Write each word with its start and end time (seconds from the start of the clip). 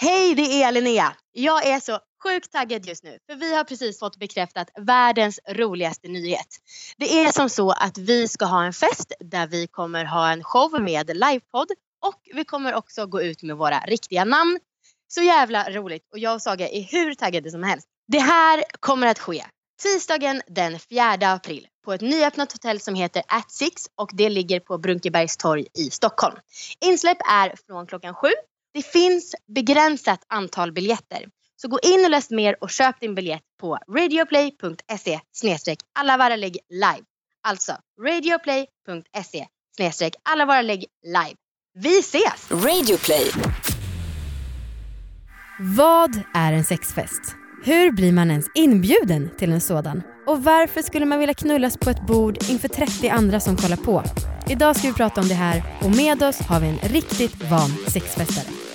Hej, 0.00 0.34
det 0.34 0.62
är 0.62 0.72
Linnea. 0.72 1.16
Jag 1.32 1.66
är 1.66 1.80
så 1.80 1.98
sjukt 2.22 2.52
taggad 2.52 2.86
just 2.86 3.04
nu 3.04 3.18
för 3.26 3.34
vi 3.34 3.54
har 3.54 3.64
precis 3.64 3.98
fått 3.98 4.16
bekräftat 4.16 4.68
världens 4.80 5.40
roligaste 5.48 6.08
nyhet. 6.08 6.46
Det 6.96 7.20
är 7.20 7.32
som 7.32 7.48
så 7.48 7.70
att 7.70 7.98
vi 7.98 8.28
ska 8.28 8.44
ha 8.44 8.64
en 8.64 8.72
fest 8.72 9.12
där 9.20 9.46
vi 9.46 9.66
kommer 9.66 10.04
ha 10.04 10.30
en 10.32 10.44
show 10.44 10.80
med 10.80 11.16
livepodd 11.16 11.70
och 12.06 12.20
vi 12.34 12.44
kommer 12.44 12.74
också 12.74 13.06
gå 13.06 13.22
ut 13.22 13.42
med 13.42 13.56
våra 13.56 13.78
riktiga 13.78 14.24
namn. 14.24 14.58
Så 15.08 15.22
jävla 15.22 15.70
roligt 15.70 16.08
och 16.12 16.18
jag 16.18 16.34
och 16.34 16.42
Saga 16.42 16.68
är 16.68 16.82
hur 16.82 17.14
taggade 17.14 17.50
som 17.50 17.62
helst. 17.62 17.88
Det 18.08 18.18
här 18.18 18.64
kommer 18.80 19.06
att 19.06 19.18
ske 19.18 19.44
tisdagen 19.82 20.42
den 20.46 20.78
4 20.78 21.32
april 21.32 21.66
på 21.84 21.92
ett 21.92 22.00
nyöppnat 22.00 22.52
hotell 22.52 22.80
som 22.80 22.94
heter 22.94 23.22
At 23.28 23.52
Six 23.52 23.82
och 23.94 24.10
det 24.12 24.28
ligger 24.28 24.60
på 24.60 24.78
Brunkebergstorg 24.78 25.66
i 25.78 25.90
Stockholm. 25.90 26.36
Insläpp 26.80 27.18
är 27.30 27.54
från 27.66 27.86
klockan 27.86 28.14
sju. 28.14 28.28
Det 28.76 28.82
finns 28.82 29.34
begränsat 29.54 30.20
antal 30.28 30.72
biljetter. 30.72 31.24
Så 31.62 31.68
gå 31.68 31.78
in 31.82 32.04
och 32.04 32.10
läs 32.10 32.30
mer 32.30 32.56
och 32.60 32.70
köp 32.70 33.00
din 33.00 33.14
biljett 33.14 33.42
på 33.60 33.78
radioplay.se 33.88 35.20
alla 35.98 36.16
våra 36.16 36.36
lägg 36.36 36.58
live. 36.68 37.04
Alltså 37.48 37.72
radioplay.se 38.06 39.46
alla 40.22 40.46
våra 40.46 40.62
lägg 40.62 40.84
live. 41.06 41.36
Vi 41.74 41.98
ses! 41.98 42.50
Radioplay. 42.50 43.30
Vad 45.76 46.20
är 46.34 46.52
en 46.52 46.64
sexfest? 46.64 47.36
Hur 47.64 47.90
blir 47.90 48.12
man 48.12 48.30
ens 48.30 48.46
inbjuden 48.54 49.30
till 49.38 49.52
en 49.52 49.60
sådan? 49.60 50.02
Och 50.26 50.44
varför 50.44 50.82
skulle 50.82 51.06
man 51.06 51.18
vilja 51.18 51.34
knullas 51.34 51.76
på 51.76 51.90
ett 51.90 52.06
bord 52.06 52.38
inför 52.50 52.68
30 52.68 53.08
andra 53.08 53.40
som 53.40 53.56
kollar 53.56 53.76
på? 53.76 54.02
Idag 54.48 54.76
ska 54.76 54.88
vi 54.88 54.94
prata 54.94 55.20
om 55.20 55.28
det 55.28 55.34
här 55.34 55.62
och 55.82 55.96
med 55.96 56.22
oss 56.22 56.38
har 56.38 56.60
vi 56.60 56.68
en 56.68 56.78
riktigt 56.78 57.50
van 57.50 57.70
sexfestare. 57.92 58.65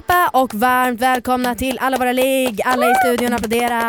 Allihopa 0.00 0.38
och 0.38 0.54
varmt 0.54 1.00
välkomna 1.00 1.54
till 1.54 1.78
alla 1.78 1.96
våra 1.96 2.12
ligg. 2.12 2.60
Alla 2.64 2.90
i 2.90 2.94
studion 2.94 3.32
applådera. 3.32 3.80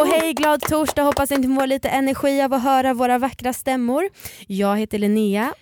Och 0.00 0.06
hej 0.06 0.32
glad 0.32 0.60
torsdag, 0.60 1.02
hoppas 1.02 1.30
ni 1.30 1.56
får 1.56 1.66
lite 1.66 1.88
energi 1.88 2.42
av 2.42 2.52
att 2.54 2.62
höra 2.62 2.94
våra 2.94 3.18
vackra 3.18 3.52
stämmor. 3.52 4.08
Jag 4.46 4.76
heter 4.78 4.98
Linnea. 4.98 5.54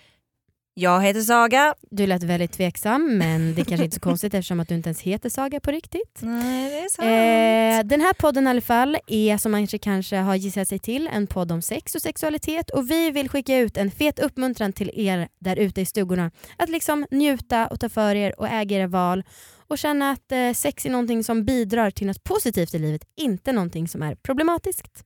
Jag 0.74 1.02
heter 1.02 1.20
Saga. 1.20 1.74
Du 1.90 2.06
lät 2.06 2.22
väldigt 2.22 2.52
tveksam 2.52 3.18
men 3.18 3.54
det 3.54 3.64
kanske 3.64 3.84
inte 3.84 3.94
är 3.94 3.98
så 3.98 4.00
konstigt 4.00 4.34
eftersom 4.34 4.60
att 4.60 4.68
du 4.68 4.74
inte 4.74 4.88
ens 4.88 5.00
heter 5.00 5.28
Saga 5.28 5.60
på 5.60 5.70
riktigt. 5.70 6.18
Nej 6.20 6.70
det 6.70 6.78
är 6.78 6.88
sant. 6.88 7.06
Eh, 7.06 7.88
den 7.88 8.00
här 8.00 8.12
podden 8.12 8.46
i 8.46 8.50
alla 8.50 8.60
fall 8.60 8.96
är 9.06 9.36
som 9.36 9.52
man 9.52 9.66
kanske 9.66 10.16
har 10.16 10.34
gissat 10.34 10.68
sig 10.68 10.78
till 10.78 11.08
en 11.12 11.26
podd 11.26 11.52
om 11.52 11.62
sex 11.62 11.94
och 11.94 12.02
sexualitet 12.02 12.70
och 12.70 12.90
vi 12.90 13.10
vill 13.10 13.28
skicka 13.28 13.58
ut 13.58 13.76
en 13.76 13.90
fet 13.90 14.18
uppmuntran 14.18 14.72
till 14.72 14.90
er 14.94 15.28
där 15.38 15.56
ute 15.56 15.80
i 15.80 15.86
stugorna 15.86 16.30
att 16.56 16.68
liksom 16.68 17.06
njuta 17.10 17.66
och 17.66 17.80
ta 17.80 17.88
för 17.88 18.14
er 18.14 18.40
och 18.40 18.48
äga 18.48 18.76
era 18.76 18.86
val 18.86 19.24
och 19.68 19.78
känna 19.78 20.10
att 20.10 20.32
eh, 20.32 20.52
sex 20.52 20.86
är 20.86 20.90
någonting 20.90 21.24
som 21.24 21.44
bidrar 21.44 21.90
till 21.90 22.06
något 22.06 22.24
positivt 22.24 22.74
i 22.74 22.78
livet, 22.78 23.02
inte 23.16 23.52
någonting 23.52 23.88
som 23.88 24.02
är 24.02 24.14
problematiskt. 24.14 25.04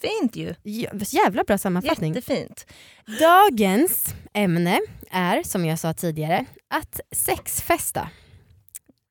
Fint 0.00 0.36
ju. 0.36 0.54
Jävla 1.06 1.44
bra 1.44 1.58
sammanfattning. 1.58 2.14
Jättefint. 2.14 2.66
Dagens 3.20 4.14
ämne 4.34 4.80
är, 5.16 5.42
som 5.42 5.64
jag 5.66 5.78
sa 5.78 5.92
tidigare, 5.92 6.44
att 6.68 7.00
sexfesta. 7.12 8.08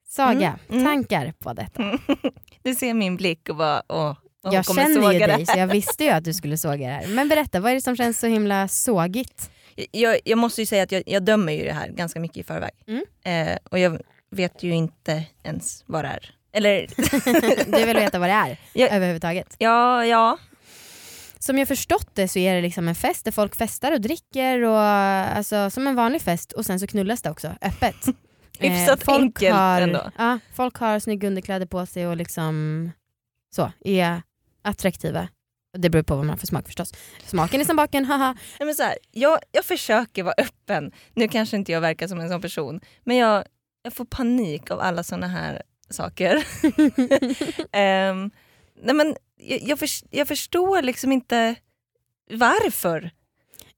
Saga, 0.08 0.60
Mm, 0.70 0.82
mm. 0.82 0.86
tankar 0.86 1.34
på 1.40 1.54
detta? 1.54 1.84
Du 2.64 2.76
ser 2.76 2.94
min 2.94 3.18
blick 3.18 3.50
och 3.50 3.56
bara 3.56 3.84
åh, 3.90 4.16
hon 4.44 4.54
jag 4.54 4.66
känner 4.66 5.12
ju 5.14 5.20
dig 5.20 5.46
så 5.46 5.60
jag 5.60 5.68
visste 5.68 6.04
ju 6.04 6.10
att 6.10 6.24
du 6.24 6.34
skulle 6.34 6.58
såga 6.58 6.88
det 6.88 6.94
här. 6.94 7.08
Men 7.08 7.28
berätta, 7.30 7.60
vad 7.60 7.72
är 7.72 7.76
det 7.76 7.82
som 7.82 7.96
känns 7.96 8.20
så 8.20 8.28
himla 8.28 8.68
sågigt? 8.68 9.50
Jag, 9.92 10.20
jag 10.26 10.38
måste 10.38 10.62
ju 10.62 10.66
säga 10.66 10.84
att 10.84 10.92
jag, 10.92 11.04
jag 11.06 11.24
dömer 11.24 11.54
ju 11.54 11.64
det 11.64 11.74
här 11.74 11.88
ganska 11.90 12.20
mycket 12.20 12.38
i 12.38 12.44
förväg. 12.44 12.72
Mm. 12.88 13.06
Eh, 13.26 13.58
och 13.72 13.80
jag 13.80 14.02
vet 14.32 14.64
ju 14.64 14.72
inte 14.76 15.24
ens 15.44 15.84
vad 15.88 16.04
det 16.04 16.08
är. 16.10 16.36
Eller 16.54 16.88
Du 17.80 17.86
vill 17.86 17.96
veta 17.98 18.20
vad 18.20 18.30
det 18.30 18.34
är 18.34 18.58
Ja. 18.74 18.88
överhuvudtaget. 18.88 19.56
ja, 19.58 20.06
ja. 20.06 20.38
Som 21.46 21.58
jag 21.58 21.68
förstått 21.68 22.10
det 22.14 22.28
så 22.28 22.40
är 22.40 22.56
det 22.56 22.62
liksom 22.62 22.88
en 22.88 22.96
fest 22.96 23.26
där 23.26 23.32
folk 23.32 23.56
festar 23.56 23.92
och 23.92 24.02
dricker 24.02 24.62
och 24.62 24.80
alltså, 24.80 25.70
som 25.70 25.88
en 25.88 25.96
vanlig 25.96 26.22
fest 26.22 26.52
och 26.52 26.66
sen 26.66 26.80
så 26.80 26.88
knullas 26.88 27.22
det 27.22 27.30
också 27.30 27.48
öppet. 27.62 27.96
Hyfsat 28.60 29.04
folk 29.04 29.22
enkelt 29.22 29.56
har, 29.56 29.82
ändå. 29.82 30.12
Ja, 30.18 30.40
folk 30.56 30.76
har 30.76 31.00
snygga 31.00 31.28
underkläder 31.28 31.66
på 31.66 31.86
sig 31.86 32.08
och 32.08 32.18
liksom 32.18 32.92
så, 33.56 33.72
är 33.80 34.22
attraktiva. 34.62 35.28
Det 35.78 35.90
beror 35.90 36.04
på 36.04 36.16
vad 36.16 36.26
man 36.26 36.30
har 36.30 36.38
för 36.38 36.48
smak 36.48 36.66
förstås. 36.66 36.94
Smaken 37.26 37.62
är 37.62 37.66
som 37.66 37.76
baken, 37.76 38.06
haha. 38.06 38.36
Nej, 38.60 38.66
men 38.66 38.76
så 38.76 38.84
här, 38.84 38.98
jag, 39.12 39.40
jag 39.52 39.66
försöker 39.66 40.24
vara 40.24 40.36
öppen. 40.38 40.92
Nu 41.14 41.28
kanske 41.28 41.58
inte 41.58 41.72
jag 41.72 41.82
verkar 41.82 42.08
som 42.08 42.20
en 42.20 42.30
sån 42.30 42.42
person. 42.42 42.82
Men 43.04 43.18
jag, 43.18 43.46
jag 43.84 43.94
får 43.94 44.06
panik 44.06 44.72
av 44.72 44.80
alla 44.80 45.04
såna 45.04 45.28
här 45.28 45.62
saker. 45.90 46.36
Ehm, 47.72 48.32
nej 48.84 48.96
men, 48.96 49.16
jag, 49.38 49.62
jag, 49.62 49.80
förs- 49.80 50.04
jag 50.10 50.28
förstår 50.28 50.82
liksom 50.82 51.12
inte 51.12 51.56
varför. 52.32 53.12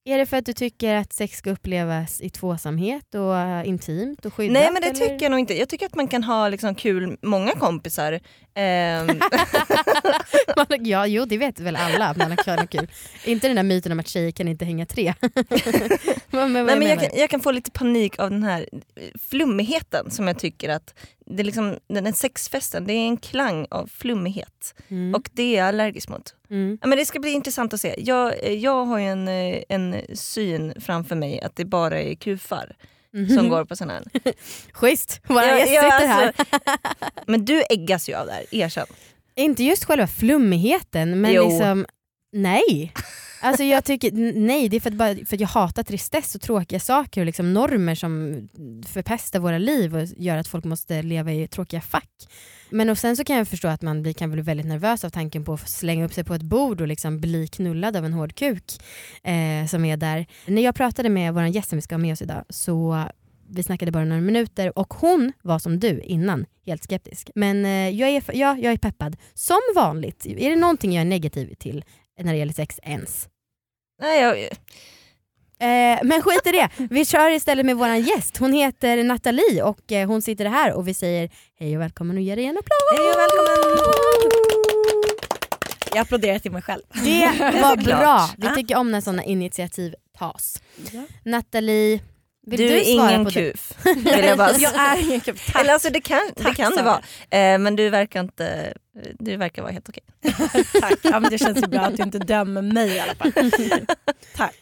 Är 0.05 0.17
det 0.17 0.25
för 0.25 0.37
att 0.37 0.45
du 0.45 0.53
tycker 0.53 0.95
att 0.95 1.13
sex 1.13 1.37
ska 1.37 1.51
upplevas 1.51 2.21
i 2.21 2.29
tvåsamhet 2.29 3.15
och 3.15 3.37
eh, 3.37 3.67
intimt 3.67 4.25
och 4.25 4.33
skyddat? 4.33 4.53
Nej 4.53 4.69
men 4.71 4.81
det 4.81 4.87
eller? 4.87 4.99
tycker 4.99 5.25
jag 5.25 5.29
nog 5.31 5.39
inte. 5.39 5.57
Jag 5.59 5.69
tycker 5.69 5.85
att 5.85 5.95
man 5.95 6.07
kan 6.07 6.23
ha 6.23 6.49
liksom 6.49 6.75
kul, 6.75 7.17
många 7.21 7.51
kompisar. 7.51 8.19
Ehm, 8.55 9.07
Man- 10.57 10.85
ja, 10.85 11.07
jo 11.07 11.25
det 11.25 11.37
vet 11.37 11.59
väl 11.59 11.75
alla 11.75 12.07
att 12.07 12.17
man 12.17 12.31
har 12.31 12.37
kul, 12.37 12.67
kul. 12.67 12.87
Inte 13.25 13.47
den 13.47 13.55
där 13.55 13.63
myten 13.63 13.91
om 13.91 13.99
att 13.99 14.07
tjejer 14.07 14.31
kan 14.31 14.47
inte 14.47 14.65
hänga 14.65 14.85
tre. 14.85 15.13
men, 16.29 16.51
men, 16.51 16.65
nej, 16.65 16.79
men 16.79 16.87
jag, 16.87 16.99
kan, 16.99 17.09
jag 17.19 17.29
kan 17.29 17.39
få 17.39 17.51
lite 17.51 17.71
panik 17.71 18.19
av 18.19 18.29
den 18.31 18.43
här 18.43 18.69
flummigheten 19.29 20.11
som 20.11 20.27
jag 20.27 20.39
tycker 20.39 20.69
att 20.69 20.93
det 21.29 21.41
är 21.41 21.43
liksom, 21.43 21.77
den 21.87 22.05
här 22.05 22.13
sexfesten, 22.13 22.87
det 22.87 22.93
är 22.93 23.07
en 23.07 23.17
klang 23.17 23.67
av 23.71 23.87
flummighet. 23.93 24.75
mm. 24.87 25.15
Och 25.15 25.29
det 25.33 25.43
är 25.43 25.57
jag 25.59 25.67
allergisk 25.67 26.09
mot. 26.09 26.35
mm. 26.49 26.77
Ja, 26.81 26.87
men 26.87 26.97
det 26.97 27.05
ska 27.05 27.19
bli 27.19 27.31
intressant 27.31 27.73
att 27.73 27.81
se. 27.81 27.95
Jag, 27.97 28.43
eh, 28.45 28.53
jag 28.53 28.85
har 28.85 28.97
ju 28.99 29.05
en, 29.05 29.27
eh, 29.27 29.63
en 29.69 30.01
syn 30.13 30.73
framför 30.81 31.15
mig 31.15 31.41
att 31.41 31.55
det 31.55 31.65
bara 31.65 32.01
är 32.01 32.15
kufar 32.15 32.75
Mhm. 33.13 33.29
som 33.37 33.49
går 33.49 33.65
på 33.65 33.75
sån 33.75 33.89
här. 33.89 34.03
Schysst, 34.73 35.21
vår 35.27 35.41
Ja, 35.43 35.57
gäst 35.59 35.73
ja, 35.73 35.81
sitter 35.81 36.07
här. 36.07 36.33
alltså, 36.37 36.43
men 37.27 37.45
du 37.45 37.63
äggas 37.69 38.09
ju 38.09 38.13
av 38.15 38.25
det 38.25 38.31
här, 38.31 38.45
erkänn. 38.51 38.85
Inte 39.35 39.63
just 39.63 39.85
själva 39.85 40.07
flummigheten 40.07 41.21
men 41.21 41.33
Jo. 41.33 41.49
liksom 41.49 41.85
nej. 42.31 42.93
Alltså 43.41 43.63
jag 43.63 43.83
tycker, 43.83 44.11
nej 44.33 44.69
det 44.69 44.75
är 44.75 44.79
för 44.79 44.89
att, 44.89 44.95
bara, 44.95 45.15
för 45.15 45.35
att 45.35 45.39
jag 45.39 45.47
hatar 45.47 45.83
tristess 45.83 46.35
och 46.35 46.41
tråkiga 46.41 46.79
saker 46.79 47.21
och 47.21 47.25
liksom 47.25 47.53
normer 47.53 47.95
som 47.95 48.47
förpestar 48.87 49.39
våra 49.39 49.57
liv 49.57 49.95
och 49.95 50.07
gör 50.17 50.37
att 50.37 50.47
folk 50.47 50.65
måste 50.65 51.01
leva 51.01 51.31
i 51.31 51.47
tråkiga 51.47 51.81
fack. 51.81 52.09
Men 52.69 52.89
och 52.89 52.97
sen 52.97 53.17
så 53.17 53.23
kan 53.23 53.35
jag 53.35 53.47
förstå 53.47 53.67
att 53.67 53.81
man 53.81 54.01
blir, 54.01 54.13
kan 54.13 54.31
bli 54.31 54.41
väldigt 54.41 54.65
nervös 54.65 55.03
av 55.03 55.09
tanken 55.09 55.43
på 55.43 55.53
att 55.53 55.69
slänga 55.69 56.05
upp 56.05 56.13
sig 56.13 56.23
på 56.23 56.33
ett 56.33 56.41
bord 56.41 56.81
och 56.81 56.87
liksom 56.87 57.19
bli 57.19 57.47
knullad 57.47 57.95
av 57.95 58.05
en 58.05 58.13
hård 58.13 58.35
kuk 58.35 58.63
eh, 59.23 59.65
som 59.67 59.85
är 59.85 59.97
där. 59.97 60.25
När 60.45 60.61
jag 60.61 60.75
pratade 60.75 61.09
med 61.09 61.33
vår 61.33 61.43
gäst 61.43 61.69
som 61.69 61.77
vi 61.77 61.81
ska 61.81 61.95
ha 61.95 61.99
med 61.99 62.13
oss 62.13 62.21
idag 62.21 62.43
så 62.49 63.05
vi 63.49 63.63
snackade 63.63 63.91
bara 63.91 64.05
några 64.05 64.21
minuter 64.21 64.79
och 64.79 64.93
hon 64.93 65.33
var 65.41 65.59
som 65.59 65.79
du 65.79 66.01
innan, 66.01 66.45
helt 66.65 66.83
skeptisk. 66.83 67.29
Men 67.35 67.65
eh, 67.65 67.89
jag, 67.89 68.09
är, 68.09 68.23
ja, 68.33 68.57
jag 68.57 68.73
är 68.73 68.77
peppad. 68.77 69.17
Som 69.33 69.59
vanligt, 69.75 70.25
är 70.25 70.49
det 70.49 70.55
någonting 70.55 70.93
jag 70.93 71.01
är 71.01 71.05
negativ 71.05 71.53
till 71.53 71.85
när 72.23 72.33
det 72.33 72.39
gäller 72.39 72.53
sex 72.53 72.79
ens? 72.83 73.27
Nej, 74.01 74.21
jag, 74.21 74.49
Eh, 75.59 75.99
men 76.03 76.21
skit 76.21 76.41
i 76.47 76.51
det, 76.51 76.69
vi 76.89 77.05
kör 77.05 77.29
istället 77.29 77.65
med 77.65 77.77
vår 77.77 77.89
gäst. 77.89 78.37
Hon 78.37 78.53
heter 78.53 79.03
Nathalie 79.03 79.63
och 79.63 79.91
eh, 79.91 80.07
hon 80.07 80.21
sitter 80.21 80.45
här 80.45 80.73
och 80.73 80.87
vi 80.87 80.93
säger 80.93 81.29
hej 81.59 81.75
och 81.77 81.81
välkommen 81.81 82.17
och 82.17 82.23
ger 82.23 82.35
dig 82.35 82.45
en 82.45 82.57
applåd. 82.57 82.97
hej 82.97 83.11
och 83.11 83.19
välkommen! 83.19 83.77
Jag 85.93 86.01
applåderar 86.01 86.39
till 86.39 86.51
mig 86.51 86.61
själv. 86.61 86.81
Det 87.03 87.25
var 87.61 87.75
bra, 87.83 88.29
vi 88.37 88.47
Ja. 88.47 88.55
tycker 88.55 88.75
om 88.77 88.91
när 88.91 89.01
sådana 89.01 89.23
initiativ 89.23 89.95
tas. 90.17 90.61
Nathalie, 91.23 91.99
vill 92.47 92.59
Du 92.59 92.67
du, 92.67 92.77
är 92.79 92.83
ingen 92.91 93.23
det? 93.23 93.31
kuf. 93.31 93.71
Vill 93.95 94.23
jag 94.23 94.37
bara 94.37 94.51
Jag 94.57 94.75
är 94.75 95.01
ingen 95.01 95.19
kupp. 95.19 95.37
Tack. 95.45 95.55
Eller 95.61 95.73
alltså 95.73 95.89
det 95.89 96.01
kan 96.01 96.31
det, 96.35 96.43
Tack, 96.43 96.55
kan 96.55 96.75
det 96.75 96.83
vara. 96.83 97.01
Eh, 97.29 97.59
men 97.59 97.75
du 97.75 97.89
verkar 97.89 98.19
inte, 98.19 98.73
du 99.19 99.37
verkar 99.37 99.61
vara 99.61 99.71
helt 99.71 99.89
okej. 99.89 100.03
Tack. 100.81 100.99
Ja, 101.01 101.19
men 101.19 101.31
det 101.31 101.37
känns 101.37 101.57
ju 101.63 101.67
bra 101.67 101.81
att 101.81 101.97
du 101.97 102.03
inte 102.03 102.19
dömer 102.19 102.61
mig 102.61 102.89
i 102.95 102.99
alla 102.99 103.15
fall. 103.15 103.31
Tack. 104.35 104.55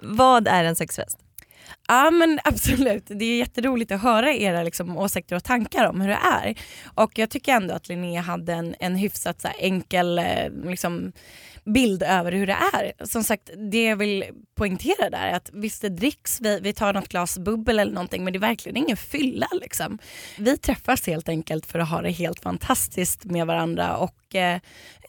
Vad 0.00 0.48
är 0.48 0.64
en 0.64 0.76
sexfest? 0.76 1.18
Ja 1.88 2.10
men 2.10 2.38
absolut, 2.44 3.04
det 3.06 3.24
är 3.24 3.38
jätteroligt 3.38 3.92
att 3.92 4.02
höra 4.02 4.32
era 4.34 4.62
liksom, 4.62 4.96
åsikter 4.96 5.36
och 5.36 5.44
tankar 5.44 5.84
om 5.88 6.00
hur 6.00 6.08
det 6.08 6.18
är. 6.42 6.54
Och 6.94 7.18
jag 7.18 7.30
tycker 7.30 7.52
ändå 7.52 7.74
att 7.74 7.88
Linnea 7.88 8.20
hade 8.20 8.52
en, 8.52 8.74
en 8.80 8.96
hyfsat 8.96 9.40
så 9.40 9.48
här, 9.48 9.56
enkel 9.60 10.18
eh, 10.18 10.24
liksom, 10.64 11.12
bild 11.66 12.02
över 12.02 12.32
hur 12.32 12.46
det 12.46 12.56
är. 12.72 13.06
Som 13.06 13.24
sagt, 13.24 13.50
det 13.70 13.84
jag 13.84 13.96
vill 13.96 14.24
poängtera 14.54 15.10
där 15.10 15.26
är 15.26 15.32
att 15.32 15.50
visst 15.52 15.82
det 15.82 15.88
dricks, 15.88 16.40
vi, 16.40 16.60
vi 16.60 16.72
tar 16.72 16.92
något 16.92 17.08
glas 17.08 17.38
bubbel 17.38 17.78
eller 17.78 17.92
någonting 17.92 18.24
men 18.24 18.32
det 18.32 18.36
är 18.36 18.40
verkligen 18.40 18.76
ingen 18.76 18.96
fylla. 18.96 19.48
Liksom. 19.52 19.98
Vi 20.38 20.58
träffas 20.58 21.06
helt 21.06 21.28
enkelt 21.28 21.66
för 21.66 21.78
att 21.78 21.90
ha 21.90 22.02
det 22.02 22.10
helt 22.10 22.40
fantastiskt 22.40 23.24
med 23.24 23.46
varandra 23.46 23.96
och 23.96 24.34
eh, 24.34 24.60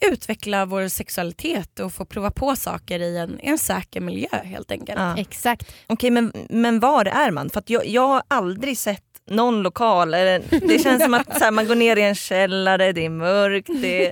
utveckla 0.02 0.66
vår 0.66 0.88
sexualitet 0.88 1.80
och 1.80 1.94
få 1.94 2.06
prova 2.06 2.32
på 2.32 2.56
saker 2.56 3.00
i 3.00 3.18
en, 3.18 3.40
i 3.40 3.48
en 3.48 3.58
säker 3.58 4.02
miljö 4.02 4.38
helt 4.44 4.72
enkelt. 4.72 5.00
Ja. 5.00 5.18
Exakt. 5.18 5.76
Okej 5.88 6.12
men, 6.12 6.34
men 6.50 6.80
var 6.80 7.06
är 7.06 7.32
man? 7.32 7.50
För 7.50 7.60
att 7.60 7.70
jag, 7.70 7.88
jag 7.88 8.08
har 8.08 8.24
aldrig 8.28 8.78
sett 8.78 9.04
någon 9.30 9.62
lokal, 9.62 10.14
eller, 10.14 10.68
det 10.68 10.80
känns 10.80 11.04
som 11.04 11.14
att 11.14 11.38
så 11.38 11.44
här, 11.44 11.52
man 11.52 11.68
går 11.68 11.76
ner 11.76 11.98
i 11.98 12.04
en 12.04 12.16
källare, 12.16 12.92
det 12.92 13.06
är 13.06 13.10
mörkt. 13.10 13.70
Det, 13.82 14.12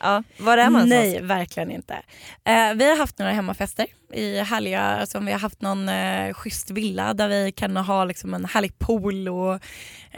ja, 0.00 0.22
var 0.38 0.58
är 0.58 0.70
man 0.70 0.88
Nej, 0.88 0.98
någonstans? 0.98 1.30
verkligen 1.30 1.70
inte. 1.70 1.94
Eh, 2.44 2.74
vi 2.74 2.90
har 2.90 2.96
haft 2.96 3.18
några 3.18 3.32
hemmafester 3.32 3.86
i 4.12 4.38
härliga, 4.38 4.80
alltså, 4.80 5.18
vi 5.18 5.32
har 5.32 5.38
haft 5.38 5.62
någon 5.62 5.88
eh, 5.88 6.34
schysst 6.34 6.70
villa 6.70 7.14
där 7.14 7.28
vi 7.28 7.52
kan 7.52 7.76
ha 7.76 8.04
liksom, 8.04 8.34
en 8.34 8.44
härlig 8.44 8.78
pool 8.78 9.28
och 9.28 9.60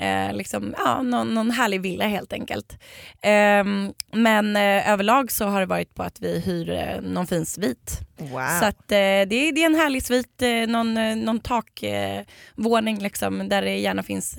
eh, 0.03 0.33
liksom, 0.33 0.75
ja, 0.79 1.03
någon, 1.03 1.35
någon 1.35 1.51
härlig 1.51 1.81
villa 1.81 2.07
helt 2.07 2.33
enkelt. 2.33 2.79
Ehm, 3.23 3.93
men 4.13 4.57
eh, 4.57 4.91
överlag 4.91 5.33
så 5.33 5.45
har 5.45 5.61
det 5.61 5.67
varit 5.67 5.95
på 5.95 6.03
att 6.03 6.21
vi 6.21 6.41
hyr 6.41 6.71
eh, 6.71 7.01
någon 7.01 7.27
fin 7.27 7.47
svit. 7.47 8.01
Wow. 8.17 8.47
Så 8.61 8.65
att, 8.65 8.93
eh, 8.93 8.97
det, 8.97 9.35
är, 9.35 9.53
det 9.53 9.63
är 9.63 9.67
en 9.67 9.75
härlig 9.75 10.03
svit, 10.03 10.43
eh, 10.43 10.67
någon, 10.69 10.97
eh, 10.97 11.17
någon 11.17 11.41
takvåning 11.41 12.99
liksom, 12.99 13.49
där 13.49 13.63
det 13.63 13.79
gärna 13.79 14.03
finns 14.03 14.39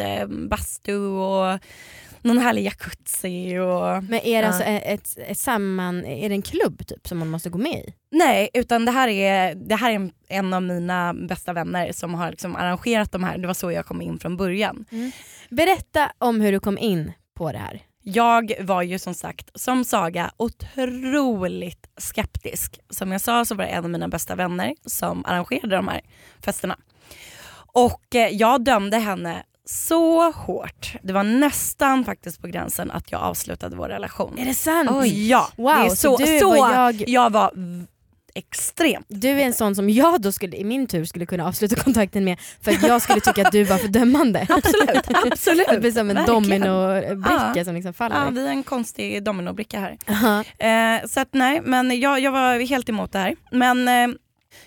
bastu 0.49 0.97
och 0.97 1.59
någon 2.21 2.37
härlig 2.37 2.63
jacuzzi. 2.65 3.57
Och, 3.59 4.03
Men 4.03 4.13
är 4.19 4.21
det 4.23 4.29
Ja. 4.29 4.47
alltså 4.47 4.63
ett, 4.63 5.17
ett 5.17 5.37
samman, 5.37 6.05
är 6.05 6.29
det 6.29 6.35
en 6.35 6.41
klubb 6.41 6.87
typ 6.87 7.07
som 7.07 7.17
man 7.17 7.29
måste 7.29 7.49
gå 7.49 7.57
med 7.57 7.73
i? 7.73 7.93
Nej, 8.11 8.49
utan 8.53 8.85
det 8.85 8.91
här 8.91 9.07
är, 9.07 9.55
det 9.55 9.75
här 9.75 9.91
är 9.91 9.95
en, 9.95 10.11
en 10.29 10.53
av 10.53 10.63
mina 10.63 11.13
bästa 11.13 11.53
vänner 11.53 11.91
som 11.91 12.13
har 12.13 12.31
liksom 12.31 12.55
arrangerat 12.55 13.11
de 13.11 13.23
här. 13.23 13.37
Det 13.37 13.47
var 13.47 13.53
så 13.53 13.71
jag 13.71 13.85
kom 13.85 14.01
in 14.01 14.19
från 14.19 14.37
början. 14.37 14.85
Berätta 15.49 16.11
om 16.17 16.41
hur 16.41 16.51
du 16.51 16.59
kom 16.59 16.77
in 16.77 17.11
på 17.37 17.51
det 17.51 17.57
här. 17.57 17.81
Jag 18.03 18.51
var 18.61 18.81
ju 18.81 18.99
som 18.99 19.13
sagt, 19.13 19.49
som 19.59 19.85
Saga, 19.85 20.31
otroligt 20.37 21.87
skeptisk. 21.97 22.79
Som 22.89 23.11
jag 23.11 23.21
sa 23.21 23.45
så 23.45 23.55
var 23.55 23.63
det 23.63 23.69
en 23.69 23.83
av 23.83 23.89
mina 23.89 24.07
bästa 24.07 24.35
vänner 24.35 24.75
som 24.85 25.25
arrangerade 25.25 25.75
de 25.75 25.87
här 25.87 26.01
festerna. 26.45 26.77
Och 27.73 28.15
eh, 28.15 28.27
jag 28.29 28.63
dömde 28.63 28.97
henne 28.97 29.43
så 29.71 30.31
hårt. 30.31 30.95
Det 31.03 31.13
var 31.13 31.23
nästan 31.23 32.05
faktiskt 32.05 32.41
på 32.41 32.47
gränsen 32.47 32.91
att 32.91 33.11
jag 33.11 33.21
avslutade 33.21 33.75
vår 33.75 33.87
relation. 33.87 34.37
Är 34.39 34.45
det 34.45 34.53
sant? 34.53 35.07
Ja, 35.07 35.49
Wow, 35.55 35.65
det 35.75 35.81
är 35.85 35.89
så 35.89 35.95
så, 35.95 36.17
du 36.17 36.39
så 36.39 36.49
var 36.49 36.73
jag- 36.73 37.09
jag 37.09 37.29
var 37.29 37.51
extremt 38.35 39.05
Du 39.09 39.29
är 39.29 39.39
en 39.45 39.53
sån 39.53 39.75
som 39.75 39.89
jag 39.89 40.21
då 40.21 40.31
skulle, 40.31 40.57
i 40.57 40.63
min 40.63 40.87
tur 40.87 41.05
skulle 41.05 41.25
kunna 41.25 41.47
avsluta 41.47 41.75
kontakten 41.75 42.23
med 42.23 42.37
för 42.61 42.71
att 42.71 42.83
jag 42.87 43.01
skulle 43.01 43.21
tycka 43.21 43.45
att 43.47 43.51
du 43.51 43.63
var 43.63 43.77
för 43.77 43.87
dömande. 43.87 44.39
Absolut, 44.49 45.31
absolut. 45.31 45.67
Det 45.71 45.79
blir 45.79 45.91
som 45.91 46.09
en 46.09 46.25
dominobricka 46.25 47.53
Ja. 47.55 47.65
som 47.65 47.73
liksom 47.75 47.89
Ja, 47.99 48.09
faller. 48.09 48.31
vi 48.31 48.45
är 48.45 48.49
en 48.49 48.63
konstig 48.63 49.23
dominobricka 49.23 49.79
här. 49.79 49.97
Ja. 50.59 50.65
Eh, 50.67 51.07
så 51.07 51.19
att 51.19 51.29
nej, 51.31 51.61
men 51.63 51.99
jag, 51.99 52.19
jag 52.19 52.31
var 52.31 52.59
helt 52.59 52.89
emot 52.89 53.11
det 53.11 53.19
här. 53.19 53.35
Men 53.51 53.87
eh, 53.87 54.15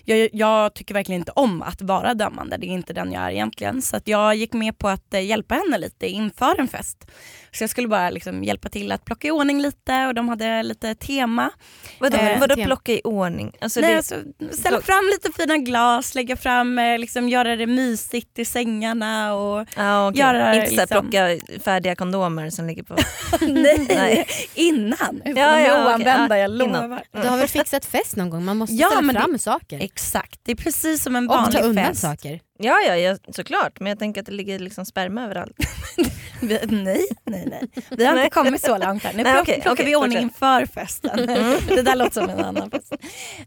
jag, 0.04 0.28
jag 0.32 0.74
tycker 0.74 0.94
verkligen 0.94 1.20
inte 1.20 1.32
om 1.32 1.62
att 1.62 1.82
vara 1.82 2.14
dömande, 2.14 2.56
det 2.56 2.66
är 2.66 2.68
inte 2.68 2.92
den 2.92 3.12
jag 3.12 3.22
är 3.22 3.30
egentligen. 3.30 3.82
Så 3.82 3.96
att 3.96 4.08
jag 4.08 4.34
gick 4.36 4.52
med 4.52 4.78
på 4.78 4.88
att 4.88 5.14
eh, 5.14 5.24
hjälpa 5.26 5.54
henne 5.54 5.78
lite 5.78 6.06
inför 6.06 6.60
en 6.60 6.68
fest. 6.68 7.10
Så 7.52 7.62
jag 7.62 7.70
skulle 7.70 7.88
bara 7.88 8.10
liksom 8.10 8.44
hjälpa 8.44 8.68
till 8.68 8.92
att 8.92 9.04
plocka 9.04 9.28
i 9.28 9.30
ordning 9.30 9.60
lite 9.62 10.06
och 10.06 10.14
de 10.14 10.28
hade 10.28 10.62
lite 10.62 10.94
tema. 10.94 11.50
Vadå, 11.98 12.16
Eh, 12.16 12.40
vadå 12.40 12.54
tema. 12.54 12.66
plocka 12.66 12.92
i 12.92 13.00
ordning? 13.04 13.52
Alltså, 13.60 13.80
Nej, 13.80 13.90
det, 13.90 13.96
alltså, 13.96 14.14
ställa 14.50 14.80
fram 14.80 15.04
lite 15.12 15.32
fina 15.42 15.56
glas, 15.58 16.14
lägga 16.14 16.36
fram, 16.36 16.78
eh, 16.78 16.98
liksom, 16.98 17.28
göra 17.28 17.56
det 17.56 17.66
mysigt 17.66 18.38
i 18.38 18.44
sängarna 18.44 19.34
och 19.34 19.66
ah, 19.76 20.08
okej. 20.08 20.20
göra 20.20 20.54
Inte 20.56 20.68
så 20.70 20.74
här 20.76 20.82
liksom- 20.86 21.10
plocka 21.10 21.60
färdiga 21.64 21.94
kondomer 21.96 22.50
som 22.50 22.66
ligger 22.66 22.82
på... 22.82 22.96
nej, 23.40 23.86
Nej. 23.96 24.26
innan. 24.54 25.22
Ja, 25.24 25.32
de 25.34 25.40
ja, 25.40 25.46
är 25.56 25.70
okej, 25.72 25.84
oanvända, 25.86 26.36
ja, 26.38 26.42
jag 26.42 26.50
lovar. 26.50 27.02
Du 27.22 27.28
har 27.28 27.36
väl 27.36 27.48
fixat 27.48 27.84
fest 27.84 28.16
någon 28.16 28.30
gång? 28.30 28.44
Man 28.44 28.56
måste 28.56 28.74
Ja, 28.74 28.88
ställa 28.90 29.12
fram 29.20 29.32
det- 29.32 29.38
saker. 29.38 29.71
Exakt, 29.80 30.40
det 30.42 30.52
är 30.52 30.56
precis 30.56 31.02
som 31.02 31.16
en 31.16 31.28
Och 31.28 31.34
vanlig 31.36 31.60
ta 31.60 31.64
undan 31.66 31.84
fest. 31.86 32.00
saker. 32.00 32.40
Ja, 32.58 32.80
ja, 32.86 32.96
ja, 32.96 33.16
såklart. 33.34 33.80
Men 33.80 33.88
jag 33.88 33.98
tänker 33.98 34.20
att 34.20 34.26
det 34.26 34.32
ligger 34.32 34.58
liksom 34.58 34.86
sperma 34.86 35.24
överallt. 35.24 35.56
Nej, 36.40 37.06
nej, 37.24 37.46
nej. 37.46 37.68
Vi 37.90 38.04
har 38.04 38.14
Nej. 38.14 38.24
inte 38.24 38.34
kommit 38.34 38.60
så 38.64 38.78
långt 38.78 39.02
här. 39.04 39.12
Nu 39.12 39.22
Nej, 39.22 39.44
plockar 39.44 39.72
okej, 39.72 39.86
vi 39.86 39.96
ordning 39.96 40.18
inför 40.18 40.66
festen. 40.66 41.26
Det 41.68 41.82
där 41.82 41.96
låter 41.96 42.20
som 42.20 42.30
en 42.30 42.44
annan 42.44 42.70
fest. 42.70 42.92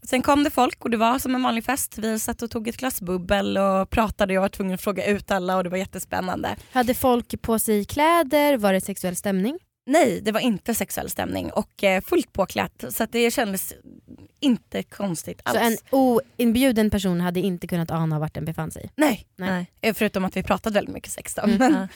Sen 0.03 0.21
kom 0.21 0.43
det 0.43 0.49
folk 0.51 0.83
och 0.85 0.89
det 0.89 0.97
var 0.97 1.19
som 1.19 1.35
en 1.35 1.43
vanlig 1.43 1.63
fest. 1.65 1.97
Vi 1.97 2.19
satt 2.19 2.41
och 2.41 2.51
tog 2.51 2.67
ett 2.67 2.77
glas 2.77 3.01
bubbel 3.01 3.57
och 3.57 3.89
pratade. 3.89 4.33
Jag 4.33 4.41
var 4.41 4.49
tvungen 4.49 4.73
att 4.73 4.81
fråga 4.81 5.05
ut 5.05 5.31
alla 5.31 5.57
och 5.57 5.63
det 5.63 5.69
var 5.69 5.77
jättespännande. 5.77 6.55
Hade 6.71 6.93
folk 6.93 7.41
på 7.41 7.59
sig 7.59 7.85
kläder? 7.85 8.57
Var 8.57 8.73
det 8.73 8.81
sexuell 8.81 9.15
stämning? 9.15 9.59
Nej, 9.85 10.21
det 10.21 10.31
var 10.31 10.39
inte 10.39 10.75
sexuell 10.75 11.09
stämning 11.09 11.51
och 11.51 11.83
eh, 11.83 12.01
fullt 12.01 12.33
påklätt. 12.33 12.85
Så 12.89 13.05
det 13.11 13.31
kändes 13.31 13.73
inte 14.39 14.83
konstigt 14.83 15.41
alls. 15.43 15.59
Så 15.59 15.65
en 15.65 15.77
oinbjuden 16.37 16.89
person 16.89 17.21
hade 17.21 17.39
inte 17.39 17.67
kunnat 17.67 17.91
ana 17.91 18.19
vart 18.19 18.33
den 18.33 18.45
befann 18.45 18.71
sig? 18.71 18.91
Nej, 18.95 19.27
Nej. 19.35 19.71
Eh, 19.81 19.93
förutom 19.93 20.25
att 20.25 20.37
vi 20.37 20.43
pratade 20.43 20.73
väldigt 20.73 20.93
mycket 20.93 21.11
sex 21.11 21.35
då. 21.35 21.41
Mm. 21.41 21.57
Men, 21.57 21.87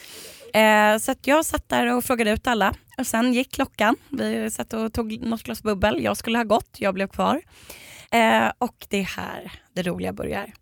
Eh, 0.53 0.97
så 0.97 1.15
jag 1.24 1.45
satt 1.45 1.69
där 1.69 1.95
och 1.95 2.03
frågade 2.03 2.31
ut 2.31 2.47
alla 2.47 2.74
och 2.97 3.07
sen 3.07 3.33
gick 3.33 3.51
klockan. 3.51 3.95
Vi 4.09 4.51
satt 4.51 4.74
och 4.74 4.94
tog 4.94 5.21
något 5.21 5.44
glas 5.44 5.63
bubbel. 5.63 6.03
Jag 6.03 6.18
skulle 6.18 6.38
ha 6.38 6.44
gått, 6.44 6.77
jag 6.77 6.94
blev 6.94 7.07
kvar. 7.07 7.42
Eh, 8.12 8.51
och 8.57 8.85
det 8.89 8.97
är 8.97 9.03
här 9.03 9.51
det 9.74 9.83
roliga 9.83 10.13
börjar. 10.13 10.53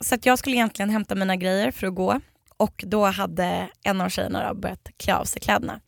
Så 0.00 0.16
jag 0.22 0.38
skulle 0.38 0.56
egentligen 0.56 0.90
hämta 0.90 1.14
mina 1.14 1.36
grejer 1.36 1.70
för 1.70 1.86
att 1.86 1.94
gå 1.94 2.20
och 2.56 2.84
då 2.86 3.04
hade 3.04 3.68
en 3.82 4.00
av 4.00 4.08
tjejerna 4.08 4.54
börjat 4.54 4.88
klä 4.96 5.16
av 5.16 5.24
sig 5.24 5.40
kläderna. 5.40 5.80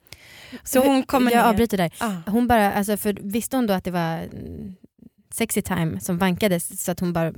Så 0.65 0.81
hon 0.81 1.03
kommer 1.03 1.31
jag 1.31 1.43
ner. 1.43 1.49
avbryter 1.49 1.77
där. 1.77 1.91
Ah. 1.99 2.13
Hon 2.27 2.47
bara, 2.47 2.73
alltså, 2.73 2.97
för 2.97 3.17
visste 3.21 3.57
hon 3.57 3.67
då 3.67 3.75
att 3.75 3.85
det 3.85 3.91
var 3.91 4.17
mm, 4.19 4.75
sexy 5.35 5.63
time 5.63 6.01
som 6.01 6.19
vankades 6.19 6.85
så 6.85 6.93
att 6.93 7.01
hon 7.01 7.13
bara, 7.13 7.33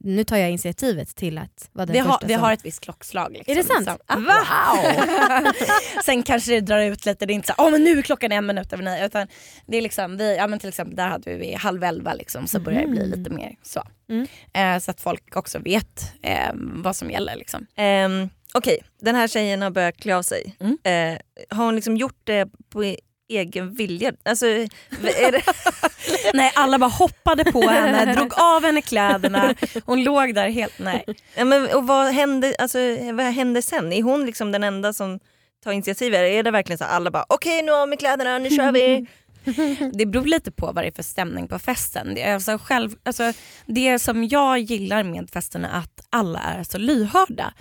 nu 0.00 0.24
tar 0.24 0.36
jag 0.36 0.48
initiativet 0.48 1.16
till 1.16 1.38
att 1.38 1.68
vara 1.72 1.86
den 1.86 1.92
Vi 1.92 1.98
har, 1.98 2.12
första 2.12 2.26
vi 2.26 2.32
som... 2.34 2.42
har 2.42 2.52
ett 2.52 2.64
visst 2.64 2.80
klockslag. 2.80 3.32
Liksom, 3.32 3.52
Är 3.52 3.56
det 3.56 3.64
sant? 3.64 3.84
Som, 3.84 3.98
ah, 4.06 4.16
wow! 4.16 5.52
Sen 6.04 6.22
kanske 6.22 6.52
det 6.52 6.60
drar 6.60 6.78
ut 6.80 7.06
lite, 7.06 7.26
det 7.26 7.32
är 7.32 7.34
inte 7.34 7.46
så 7.48 7.54
åh 7.64 7.70
men 7.70 7.84
nu 7.84 7.98
är 7.98 8.02
klockan 8.02 8.32
en 8.32 8.46
minut 8.46 8.72
över 8.72 8.84
nio. 8.84 9.06
Utan 9.06 9.26
det 9.66 9.76
är 9.76 9.82
liksom, 9.82 10.16
vi, 10.16 10.36
ja, 10.36 10.46
men 10.46 10.58
till 10.58 10.68
exempel 10.68 10.96
där 10.96 11.08
hade 11.08 11.30
vi 11.30 11.36
vid 11.36 11.54
halv 11.56 11.84
elva 11.84 12.14
liksom, 12.14 12.46
så 12.46 12.60
börjar 12.60 12.80
det 12.80 12.86
bli 12.88 13.00
Mhm. 13.08 13.18
lite 13.18 13.30
mer 13.30 13.56
så. 13.62 13.82
Mm. 14.08 14.26
Eh, 14.52 14.80
så 14.80 14.90
att 14.90 15.00
folk 15.00 15.36
också 15.36 15.58
vet 15.58 16.12
eh, 16.22 16.50
vad 16.54 16.96
som 16.96 17.10
gäller. 17.10 17.36
Liksom. 17.36 17.66
Um, 17.78 18.30
Okej, 18.58 18.82
den 19.00 19.14
här 19.14 19.28
tjejen 19.28 19.62
har 19.62 19.70
börjat 19.70 19.96
klä 19.96 20.16
av 20.16 20.22
sig. 20.22 20.56
Mm. 20.60 20.78
Eh, 20.84 21.18
har 21.56 21.64
hon 21.64 21.74
liksom 21.74 21.96
gjort 21.96 22.20
det 22.24 22.48
på 22.72 22.84
e- 22.84 22.96
egen 23.28 23.74
vilja? 23.74 24.12
Alltså, 24.24 24.46
Nej 26.34 26.52
alla 26.54 26.78
bara 26.78 26.90
hoppade 26.90 27.52
på 27.52 27.60
henne, 27.68 28.14
drog 28.16 28.32
av 28.36 28.64
henne 28.64 28.82
kläderna, 28.82 29.54
hon 29.84 30.04
låg 30.04 30.34
där 30.34 30.48
helt, 30.48 30.78
nej. 30.78 31.04
ja, 31.34 31.44
men, 31.44 31.70
och 31.70 31.86
vad 31.86 32.06
händer, 32.06 32.54
alltså, 32.58 32.78
vad 33.12 33.26
händer 33.26 33.60
sen? 33.60 33.92
Är 33.92 34.02
hon 34.02 34.26
liksom 34.26 34.52
den 34.52 34.64
enda 34.64 34.92
som 34.92 35.20
tar 35.64 35.72
initiativ? 35.72 36.14
Eller 36.14 36.28
är 36.28 36.42
det 36.42 36.50
verkligen 36.50 36.78
så 36.78 36.84
att 36.84 36.90
alla 36.90 37.10
bara 37.10 37.24
okej 37.28 37.62
nu 37.62 37.72
av 37.72 37.88
med 37.88 37.98
kläderna, 37.98 38.38
nu 38.38 38.50
kör 38.50 38.72
vi? 38.72 39.06
Det 39.92 40.06
beror 40.06 40.24
lite 40.24 40.52
på 40.52 40.72
vad 40.72 40.84
det 40.84 40.88
är 40.88 40.92
för 40.92 41.02
stämning 41.02 41.48
på 41.48 41.58
festen. 41.58 42.14
Det, 42.14 42.22
är 42.22 42.34
alltså 42.34 42.58
själv, 42.58 42.94
alltså 43.02 43.32
det 43.66 43.98
som 43.98 44.24
jag 44.24 44.58
gillar 44.58 45.02
med 45.02 45.30
festen 45.30 45.64
är 45.64 45.78
att 45.78 46.06
alla 46.10 46.40
är 46.40 46.64
så 46.64 46.78
lyhörda. 46.78 47.54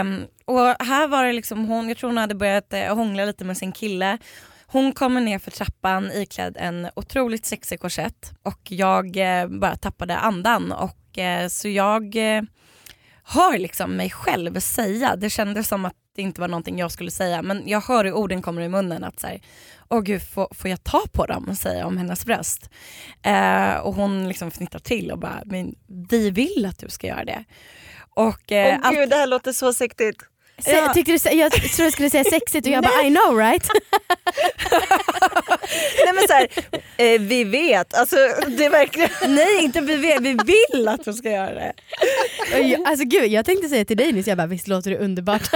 Um, 0.00 0.24
och 0.44 0.86
här 0.86 1.08
var 1.08 1.24
det 1.24 1.32
liksom 1.32 1.64
hon, 1.64 1.88
jag 1.88 1.98
tror 1.98 2.10
hon 2.10 2.18
hade 2.18 2.34
börjat 2.34 2.72
eh, 2.72 2.94
hångla 2.96 3.24
lite 3.24 3.44
med 3.44 3.56
sin 3.56 3.72
kille. 3.72 4.18
Hon 4.66 4.92
kommer 4.92 5.20
ner 5.20 5.38
för 5.38 5.50
trappan 5.50 6.12
iklädd 6.12 6.56
en 6.60 6.88
otroligt 6.96 7.46
sexig 7.46 7.80
korsett 7.80 8.32
och 8.42 8.60
jag 8.68 9.16
eh, 9.16 9.48
bara 9.48 9.76
tappade 9.76 10.16
andan. 10.16 10.72
Och, 10.72 11.18
eh, 11.18 11.48
så 11.48 11.68
jag 11.68 12.16
eh, 12.16 12.42
hör 13.24 13.58
liksom 13.58 13.96
mig 13.96 14.10
själv 14.10 14.60
säga, 14.60 15.16
det 15.16 15.30
kändes 15.30 15.68
som 15.68 15.84
att 15.84 15.94
det 16.16 16.22
inte 16.22 16.40
var 16.40 16.48
någonting 16.48 16.78
jag 16.78 16.92
skulle 16.92 17.10
säga 17.10 17.42
men 17.42 17.62
jag 17.66 17.80
hör 17.80 18.04
hur 18.04 18.12
orden 18.12 18.42
kommer 18.42 18.62
i 18.62 18.68
munnen 18.68 19.04
att 19.04 19.20
så 19.20 19.26
här, 19.26 19.40
åh 19.90 20.00
gud 20.00 20.22
får, 20.22 20.48
får 20.54 20.70
jag 20.70 20.84
ta 20.84 21.02
på 21.12 21.26
dem 21.26 21.56
säger 21.56 21.78
jag 21.78 21.86
om 21.86 21.96
hennes 21.96 22.24
bröst. 22.24 22.70
Eh, 23.22 23.74
och 23.76 23.94
hon 23.94 24.28
liksom 24.28 24.50
fnittrar 24.50 24.80
till 24.80 25.10
och 25.10 25.18
bara, 25.18 25.42
men 25.44 25.74
vi 26.10 26.30
vill 26.30 26.66
att 26.70 26.78
du 26.78 26.88
ska 26.88 27.06
göra 27.06 27.24
det. 27.24 27.44
Och, 28.14 28.52
eh, 28.52 28.78
Åh 28.78 28.86
allt- 28.86 28.96
gud 28.96 29.08
det 29.08 29.16
här 29.16 29.26
låter 29.26 29.52
så 29.52 29.72
sektigt. 29.72 30.16
Sä, 30.58 30.70
Ja. 30.70 30.92
tyckte 30.94 31.12
du, 31.12 31.36
jag 31.36 31.52
tror 31.52 31.84
jag 31.84 31.92
skulle 31.92 32.10
säga 32.10 32.24
sexigt 32.24 32.66
och 32.66 32.72
jag 32.72 32.82
bara 32.84 33.02
I 33.02 33.10
know 33.10 33.36
right? 33.38 33.68
Nej 36.04 36.14
men 36.14 36.28
så 36.28 36.32
här, 36.32 36.48
eh, 36.96 37.20
vi 37.20 37.44
vet, 37.44 37.94
alltså 37.94 38.16
det 38.48 38.64
är 38.64 38.70
verkligen... 38.70 39.10
nej 39.34 39.64
inte 39.64 39.80
vi 39.80 39.96
vill, 39.96 40.18
vi 40.20 40.32
vill 40.72 40.88
att 40.88 41.04
du 41.04 41.12
ska 41.12 41.30
göra 41.30 41.54
det. 41.54 41.72
Och 42.58 42.62
jag, 42.64 42.86
alltså 42.88 43.04
gud, 43.04 43.26
jag 43.30 43.44
tänkte 43.46 43.68
säga 43.68 43.84
till 43.84 43.96
dig 43.96 44.12
nyss, 44.12 44.26
jag 44.26 44.36
bara 44.36 44.46
visst 44.46 44.68
låter 44.68 44.90
det 44.90 44.98
underbart? 44.98 45.50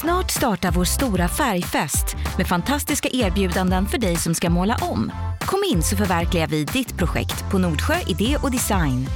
Snart 0.00 0.30
startar 0.30 0.70
vår 0.70 0.84
stora 0.84 1.28
färgfest 1.28 2.16
med 2.36 2.46
fantastiska 2.46 3.08
erbjudanden 3.12 3.86
för 3.86 3.98
dig 3.98 4.16
som 4.16 4.34
ska 4.34 4.50
måla 4.50 4.76
om. 4.80 5.12
Kom 5.40 5.62
in 5.72 5.82
så 5.82 5.96
förverkligar 5.96 6.46
vi 6.46 6.64
ditt 6.64 6.98
projekt 6.98 7.50
på 7.50 7.58
Nordsjö 7.58 7.94
Idé 8.08 8.36
och 8.42 8.50
Design. 8.50 9.06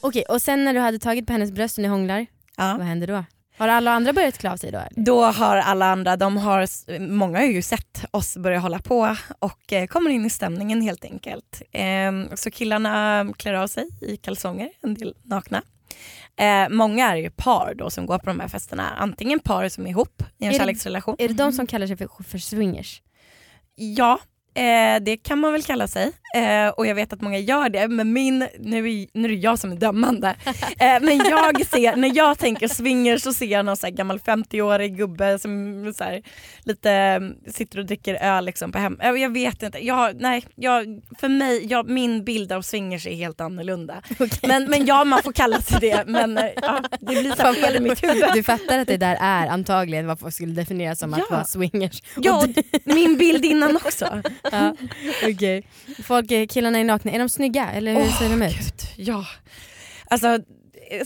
Okej, 0.00 0.24
och 0.28 0.42
sen 0.42 0.64
när 0.64 0.74
du 0.74 0.80
hade 0.80 0.98
tagit 0.98 1.26
på 1.26 1.32
hennes 1.32 1.52
bröst 1.52 1.78
och 1.78 1.82
ni 1.82 1.88
hånglar, 1.88 2.26
Ja. 2.56 2.74
vad 2.78 2.86
händer 2.86 3.06
då? 3.06 3.24
Har 3.56 3.68
alla 3.68 3.90
andra 3.90 4.12
börjat 4.12 4.38
klä 4.38 4.50
av 4.52 4.56
sig 4.56 4.72
då? 4.72 4.78
Eller? 4.78 5.04
Då 5.04 5.24
har 5.24 5.56
alla 5.56 5.86
andra, 5.86 6.16
de 6.16 6.36
har, 6.36 6.68
många 7.08 7.38
har 7.38 7.44
ju 7.46 7.62
sett 7.62 8.04
oss 8.10 8.36
börja 8.36 8.58
hålla 8.58 8.78
på 8.78 9.16
och 9.38 9.72
eh, 9.72 9.86
kommer 9.86 10.10
in 10.10 10.24
i 10.26 10.30
stämningen 10.30 10.80
helt 10.82 11.04
enkelt. 11.04 11.62
Ehm, 11.72 12.28
så 12.34 12.50
killarna 12.50 13.26
klär 13.36 13.54
av 13.54 13.66
sig 13.66 13.86
i 14.00 14.16
kalsonger, 14.16 14.70
en 14.82 14.94
del 14.94 15.14
nakna. 15.22 15.62
Eh, 16.36 16.68
många 16.68 17.10
är 17.12 17.16
ju 17.16 17.30
par 17.30 17.74
då 17.74 17.90
som 17.90 18.06
går 18.06 18.18
på 18.18 18.26
de 18.26 18.40
här 18.40 18.48
festerna. 18.48 18.90
Antingen 18.98 19.38
par 19.40 19.68
som 19.68 19.86
är 19.86 19.90
ihop 19.90 20.22
i 20.38 20.44
en 20.44 20.48
Är 20.48 20.52
det- 20.52 20.58
kärleksrelation. 20.58 21.16
Är 21.18 21.28
det 21.28 21.34
de 21.34 21.52
som 21.52 21.66
kallar 21.66 21.86
sig 21.86 21.96
för, 21.96 22.08
för 22.24 22.38
swingers? 22.38 23.02
Ja, 23.74 24.18
eh, 24.54 25.02
det 25.02 25.16
kan 25.16 25.38
man 25.38 25.52
väl 25.52 25.62
kalla 25.62 25.86
sig. 25.86 26.12
Eh, 26.34 26.68
och 26.68 26.86
jag 26.86 26.94
vet 26.94 27.12
att 27.12 27.20
många 27.20 27.38
gör 27.38 27.68
det, 27.68 27.88
men 27.88 28.12
min, 28.12 28.48
nu, 28.58 28.78
är, 28.90 29.06
nu 29.18 29.24
är 29.24 29.28
det 29.28 29.34
jag 29.34 29.58
som 29.58 29.72
är 29.72 29.76
dömande. 29.76 30.34
Eh, 30.78 31.00
men 31.00 31.18
jag 31.18 31.66
ser, 31.66 31.96
när 31.96 32.16
jag 32.16 32.38
tänker 32.38 32.68
swingers 32.68 33.22
så 33.22 33.32
ser 33.32 33.46
jag 33.46 33.64
någon 33.66 33.76
så 33.76 33.90
gammal 33.90 34.18
50-årig 34.18 34.96
gubbe 34.96 35.38
som 35.38 35.92
så 35.98 36.04
här, 36.04 36.22
lite 36.64 36.90
mm, 36.90 37.34
sitter 37.52 37.78
och 37.78 37.86
dricker 37.86 38.14
öl 38.14 38.44
liksom 38.44 38.72
på 38.72 38.78
hem. 38.78 38.98
Jag 39.02 39.32
vet 39.32 39.62
inte, 39.62 39.86
jag, 39.86 40.20
nej, 40.20 40.44
jag, 40.54 40.84
för 41.20 41.28
mig, 41.28 41.66
jag, 41.66 41.88
min 41.88 42.24
bild 42.24 42.52
av 42.52 42.62
swingers 42.62 43.06
är 43.06 43.14
helt 43.14 43.40
annorlunda. 43.40 44.02
Men, 44.42 44.70
men 44.70 44.86
ja, 44.86 45.04
man 45.04 45.22
får 45.22 45.32
kalla 45.32 45.60
sig 45.60 45.78
det. 45.80 46.04
Men 46.06 46.38
eh, 46.38 46.44
ja, 46.62 46.80
det 47.00 47.06
blir 47.06 47.30
så 47.36 47.54
fel 47.54 47.76
i 47.76 47.80
mitt 47.80 48.02
huvud. 48.04 48.24
Du 48.34 48.42
fattar 48.42 48.78
att 48.78 48.88
det 48.88 48.96
där 48.96 49.16
är 49.20 49.46
antagligen 49.46 50.06
vad 50.06 50.20
folk 50.20 50.34
skulle 50.34 50.52
definiera 50.52 50.94
som 50.96 51.12
att 51.14 51.18
Ja. 51.18 51.24
vara 51.30 51.44
swingers? 51.44 52.02
Ja, 52.16 52.44
min 52.84 53.16
bild 53.18 53.44
innan 53.44 53.76
också. 53.76 54.22
Ja. 54.52 54.74
Folk, 56.04 56.23
eh, 56.32 56.46
killarna 56.46 56.78
är 56.78 56.84
nakna, 56.84 57.10
är 57.10 57.18
de 57.18 57.28
snygga 57.28 57.70
eller 57.70 57.92
hur 57.92 58.00
Åh, 58.00 58.18
ser 58.18 58.28
de 58.28 58.42
ut? 58.42 58.54
Gud, 58.56 59.06
ja. 59.06 59.26
Alltså 60.08 60.38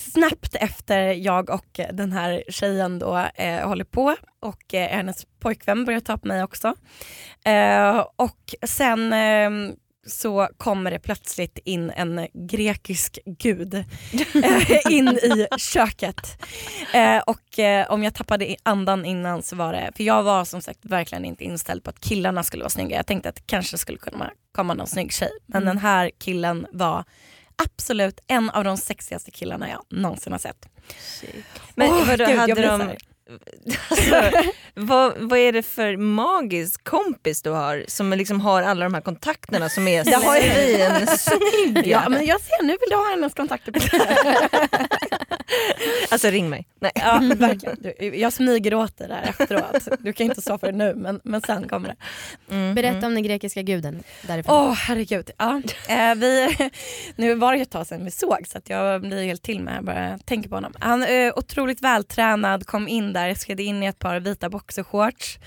snabbt 0.01 0.55
efter 0.55 1.13
jag 1.13 1.51
och 1.51 1.81
den 1.93 2.13
här 2.13 2.45
tjejen 2.49 2.99
då 2.99 3.29
eh, 3.35 3.69
håller 3.69 3.85
på 3.85 4.17
och 4.41 4.75
eh, 4.75 4.89
hennes 4.89 5.27
pojkvän 5.41 5.85
börjar 5.85 6.01
ta 6.01 6.19
på 6.19 6.29
mig 6.29 6.43
också. 6.43 6.75
Eh, 7.45 8.05
och 8.17 8.55
sen 8.67 9.13
eh, 9.13 9.51
så 10.09 10.49
kommer 10.57 10.91
det 10.91 10.99
plötsligt 10.99 11.59
in 11.65 11.91
en 11.91 12.29
grekisk 12.49 13.19
gud 13.25 13.75
eh, 14.45 14.93
in 14.93 15.09
i 15.09 15.47
köket. 15.59 16.43
Eh, 16.95 17.19
och 17.19 17.59
eh, 17.59 17.91
om 17.91 18.05
jag 18.05 18.15
tappade 18.15 18.57
andan 18.63 19.05
innan 19.05 19.43
så 19.43 19.57
var 19.57 19.73
det, 19.73 19.93
för 19.97 20.05
jag 20.05 20.23
var 20.23 20.45
som 20.45 20.63
sagt 20.63 20.79
verkligen 20.83 21.25
inte 21.25 21.45
inställd 21.45 21.85
på 21.85 21.91
att 21.91 22.01
killarna 22.01 22.43
skulle 22.43 22.63
vara 22.63 22.71
snygga. 22.71 22.97
Jag 22.97 23.07
tänkte 23.07 23.29
att 23.29 23.35
det 23.35 23.47
kanske 23.47 23.79
skulle 23.79 23.99
kunna 23.99 24.31
komma 24.53 24.75
någon 24.75 24.87
snygg 24.87 25.13
tjej. 25.13 25.31
Men 25.47 25.65
den 25.65 25.79
här 25.79 26.11
killen 26.19 26.67
var 26.73 27.05
absolut 27.57 28.21
en 28.27 28.51
av 28.51 28.65
de 28.65 28.77
sexigaste 28.77 29.31
killarna 29.31 29.71
jag 29.71 29.85
någonsin 29.89 30.33
har 30.33 30.39
sett. 30.39 30.69
Men 31.75 31.91
Åh, 31.91 32.07
vadå, 32.07 32.27
gud, 32.27 32.39
hade 32.39 32.63
de... 32.63 32.97
Alltså, 33.89 34.33
vad, 34.75 35.13
vad 35.19 35.39
är 35.39 35.53
det 35.53 35.63
för 35.63 35.97
magisk 35.97 36.85
kompis 36.85 37.43
du 37.43 37.51
har 37.51 37.85
som 37.89 38.11
liksom 38.11 38.41
har 38.41 38.63
alla 38.63 38.85
de 38.85 38.95
här 38.95 39.01
kontakterna 39.01 39.69
som 39.69 39.89
är 39.89 39.97
jag- 39.97 40.07
svinsnygga? 41.19 41.83
Ja, 42.03 42.09
men 42.09 42.27
jag 42.27 42.41
ser, 42.41 42.63
nu 42.63 42.69
vill 42.73 42.89
du 42.91 42.97
ha 42.97 43.11
hennes 43.11 43.35
kontakter 43.35 43.73
Alltså 46.11 46.29
ring 46.29 46.49
mig. 46.49 46.69
Nej. 46.81 46.93
Ja 46.95 47.21
verkligen. 47.37 47.77
Du, 47.81 48.17
jag 48.17 48.33
smyger 48.33 48.75
åt 48.75 48.99
dig 48.99 49.09
där 49.09 49.23
efteråt. 49.23 49.89
Du 49.99 50.13
kan 50.13 50.27
inte 50.27 50.43
stå 50.43 50.59
för 50.59 50.67
det 50.67 50.79
nu 50.79 50.95
men, 50.95 51.21
men 51.25 51.41
sen 51.41 51.69
kommer 51.69 51.89
det. 51.89 51.97
Mm, 52.55 52.75
Berätta 52.75 52.97
mm. 52.99 53.05
om 53.05 53.15
den 53.15 53.23
grekiska 53.23 53.63
guden 53.63 54.03
därifrån. 54.23 54.55
Åh 54.57 54.73
herregud. 54.73 55.31
Ja. 55.39 55.63
Eh, 55.89 56.15
vi, 56.15 56.57
nu 57.17 57.35
var 57.35 57.55
det 57.55 57.61
ett 57.63 57.71
tag 57.71 57.87
sedan 57.87 58.05
vi 58.05 58.11
såg 58.11 58.47
så 58.47 58.59
att 58.59 58.71
jag 58.71 59.01
blir 59.01 59.25
helt 59.25 59.43
till 59.43 59.61
med 59.61 59.85
bara 59.85 60.19
tänker 60.19 60.49
på 60.49 60.55
honom. 60.55 60.73
Han 60.81 61.03
är 61.03 61.39
otroligt 61.39 61.83
vältränad, 61.83 62.67
kom 62.67 62.89
in 62.89 63.13
där, 63.13 63.35
skred 63.35 63.61
in 63.61 63.83
i 63.83 63.87
ett 63.87 63.99
par 63.99 64.21
vita 64.21 64.49
boxershorts 64.49 65.39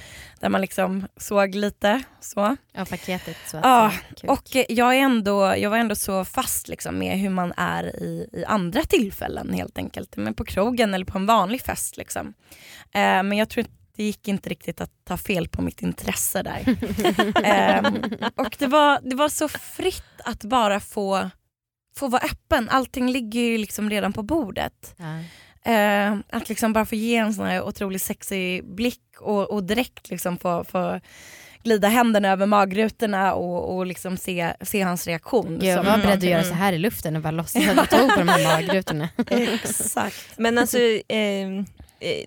där 0.42 0.50
man 0.50 0.62
liksom 0.62 1.08
såg 1.18 1.56
lite 1.56 2.04
så. 2.20 2.58
Ja, 2.74 2.86
paketet 2.86 3.38
så 3.48 3.58
att 3.58 3.64
Ja. 3.64 3.92
Och 4.28 4.44
jag, 4.70 4.96
är 4.96 5.00
ändå, 5.00 5.56
jag 5.58 5.70
var 5.70 5.78
ändå 5.78 5.96
så 5.96 6.26
fast 6.26 6.68
liksom 6.68 6.98
med 6.98 7.20
hur 7.20 7.30
man 7.30 7.54
är 7.58 7.84
i, 8.04 8.30
i 8.34 8.46
andra 8.46 8.82
tillfällen 8.82 9.54
helt 9.54 9.78
enkelt. 9.78 10.18
Men 10.18 10.34
på 10.34 10.46
krogen 10.46 10.94
eller 10.94 11.06
på 11.06 11.18
en 11.18 11.26
vanlig 11.26 11.62
fest. 11.62 11.98
Liksom. 11.98 12.34
Eh, 12.94 13.24
men 13.24 13.34
jag 13.34 13.50
tror 13.50 13.66
det 13.96 14.04
gick 14.04 14.28
inte 14.28 14.50
riktigt 14.50 14.82
att 14.82 14.92
ta 15.04 15.18
fel 15.18 15.48
på 15.48 15.62
mitt 15.62 15.82
intresse 15.82 16.44
där. 16.44 16.60
eh, 17.44 17.94
och 18.36 18.56
det 18.60 18.68
var, 18.68 19.00
det 19.10 19.16
var 19.16 19.30
så 19.30 19.48
fritt 19.50 20.22
att 20.26 20.44
bara 20.44 20.80
få, 20.80 21.30
få 21.96 22.08
vara 22.08 22.22
öppen. 22.22 22.70
Allting 22.70 23.12
ligger 23.12 23.42
ju 23.42 23.58
liksom 23.58 23.90
redan 23.90 24.14
på 24.14 24.24
bordet. 24.24 24.96
Ja. 24.98 25.24
Eh, 25.66 26.18
att 26.30 26.50
liksom 26.50 26.74
bara 26.74 26.86
få 26.86 26.96
ge 26.96 27.16
en 27.16 27.34
sån 27.34 27.46
här 27.46 27.64
otroligt 27.64 28.02
sexig 28.02 28.66
blick 28.66 29.02
och, 29.20 29.52
och 29.52 29.64
direkt 29.64 30.10
liksom 30.10 30.38
få, 30.38 30.64
få 30.64 31.00
glida 31.64 31.88
händerna 31.88 32.32
över 32.32 32.46
magrutorna 32.46 33.34
och, 33.34 33.76
och 33.78 33.86
liksom 33.86 34.18
se, 34.18 34.54
se 34.62 34.82
hans 34.82 35.08
reaktion. 35.08 35.60
Jag 35.62 35.84
var 35.84 35.98
beredd 35.98 36.18
att 36.18 36.24
göra 36.24 36.44
så 36.44 36.54
här 36.54 36.74
i 36.74 36.78
luften 36.78 37.16
och 37.16 37.22
bara 37.22 37.32
låtsas 37.32 37.68
att 37.68 37.76
jag 37.76 37.90
tog 37.90 38.14
på 38.14 38.20
de 38.20 38.28
här 38.28 38.44
magrutorna. 38.58 39.10
Exakt. 39.30 40.38
Men 40.38 40.58
alltså, 40.58 40.78
eh, 41.08 41.48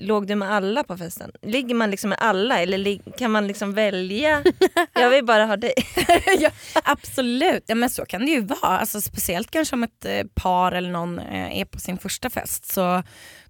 låg 0.00 0.26
du 0.26 0.34
med 0.34 0.52
alla 0.52 0.84
på 0.84 0.96
festen? 0.96 1.30
Ligger 1.42 1.74
man 1.74 1.90
liksom 1.90 2.10
med 2.10 2.18
alla 2.20 2.60
eller 2.60 3.18
kan 3.18 3.30
man 3.30 3.46
liksom 3.46 3.72
välja? 3.72 4.42
Jag 4.92 5.10
vill 5.10 5.24
bara 5.24 5.46
ha 5.46 5.56
dig. 5.56 5.74
ja, 6.38 6.50
absolut, 6.84 7.64
ja, 7.66 7.74
men 7.74 7.90
så 7.90 8.04
kan 8.06 8.20
det 8.26 8.30
ju 8.30 8.40
vara. 8.40 8.78
Alltså, 8.78 9.00
speciellt 9.00 9.50
kanske 9.50 9.76
om 9.76 9.82
ett 9.82 10.04
eh, 10.04 10.22
par 10.34 10.72
eller 10.72 10.90
någon 10.90 11.18
eh, 11.18 11.60
är 11.60 11.64
på 11.64 11.80
sin 11.80 11.98
första 11.98 12.30
fest. 12.30 12.72
Så 12.72 13.02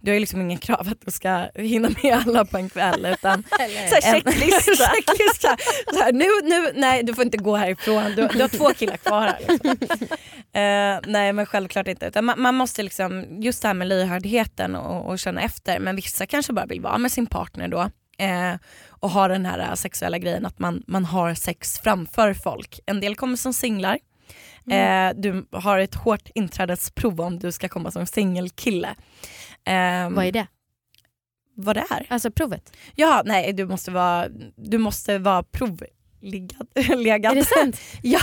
du 0.05 0.11
har 0.11 0.15
ju 0.15 0.21
liksom 0.21 0.41
ingen 0.41 0.59
krav 0.59 0.89
att 0.89 1.01
du 1.05 1.11
ska 1.11 1.49
hinna 1.55 1.91
med 2.03 2.23
alla 2.27 2.45
på 2.45 2.57
en 2.57 2.69
kväll. 2.69 3.07
Utan 3.07 3.43
Så 3.91 4.01
checklista. 4.11 4.73
checklista. 4.95 5.57
Så 5.93 5.99
här, 5.99 6.13
nu, 6.13 6.27
nu, 6.43 6.73
nej 6.75 7.03
du 7.03 7.15
får 7.15 7.25
inte 7.25 7.37
gå 7.37 7.57
härifrån, 7.57 8.05
du, 8.17 8.29
du 8.29 8.41
har 8.41 8.49
två 8.49 8.71
killar 8.75 8.97
kvar 8.97 9.27
här. 9.27 9.39
Liksom. 9.49 9.77
Eh, 10.55 11.01
nej 11.07 11.33
men 11.33 11.47
självklart 11.47 11.89
inte. 11.89 12.07
Utan 12.07 12.25
man, 12.25 12.41
man 12.41 12.55
måste 12.55 12.83
liksom, 12.83 13.25
just 13.43 13.63
det 13.63 13.69
här 13.69 13.75
med 13.75 13.89
lyhördheten 13.89 14.77
och, 14.77 15.11
och 15.11 15.19
känna 15.19 15.41
efter. 15.43 15.79
Men 15.79 15.97
vissa 15.97 16.27
kanske 16.27 16.53
bara 16.53 16.67
vill 16.67 16.81
vara 16.81 16.99
med 16.99 17.13
sin 17.13 17.27
partner 17.27 17.69
då. 17.69 17.91
Eh, 18.19 18.55
och 18.89 19.11
ha 19.11 19.29
den 19.29 19.47
här 19.47 19.59
eh, 19.59 19.75
sexuella 19.75 20.19
grejen 20.19 20.47
att 20.47 20.59
man, 20.59 20.83
man 20.87 21.05
har 21.05 21.35
sex 21.35 21.79
framför 21.79 22.35
folk. 22.35 22.81
En 22.87 23.01
del 23.01 23.17
kommer 23.17 23.37
som 23.37 23.53
singlar. 23.53 23.99
Eh, 24.71 25.11
du 25.17 25.47
har 25.53 25.79
ett 25.79 25.95
hårt 25.95 26.29
inträdesprov 26.35 27.21
om 27.21 27.39
du 27.39 27.53
ska 27.53 27.69
komma 27.69 27.91
som 27.91 28.07
singelkille. 28.07 28.95
Eh, 29.67 30.11
Vad 30.11 30.25
är 30.25 30.33
det? 30.33 30.47
vad 31.57 31.77
det 31.77 31.85
är? 31.91 32.07
Alltså 32.09 32.31
provet? 32.31 32.77
Ja, 32.95 33.23
nej 33.25 33.53
du 33.53 33.67
måste 33.67 33.91
vara, 33.91 34.29
du 34.57 34.79
måste 34.79 35.19
vara 35.19 35.43
provliggad. 35.43 36.69
legad. 36.97 37.33
Är 37.33 37.37
det 37.37 37.45
sant? 37.45 37.81
Ja. 38.03 38.21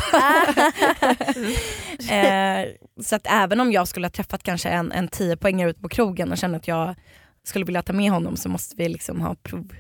eh, 2.16 2.68
så 3.04 3.16
att 3.16 3.28
även 3.30 3.60
om 3.60 3.72
jag 3.72 3.88
skulle 3.88 4.06
ha 4.06 4.12
träffat 4.12 4.44
kanske 4.44 4.70
en, 4.70 4.92
en 4.92 5.08
10 5.08 5.38
poängare 5.38 5.70
ute 5.70 5.82
på 5.82 5.90
krogen 5.90 6.32
och 6.32 6.38
känner 6.38 6.58
att 6.58 6.68
jag 6.68 6.96
skulle 7.44 7.66
vilja 7.66 7.82
ta 7.82 7.94
med 7.94 8.12
honom 8.12 8.38
så 8.38 8.50
måste 8.50 8.76
vi 8.76 8.90
liksom 8.90 9.22
ha 9.22 9.36
prov. 9.36 9.76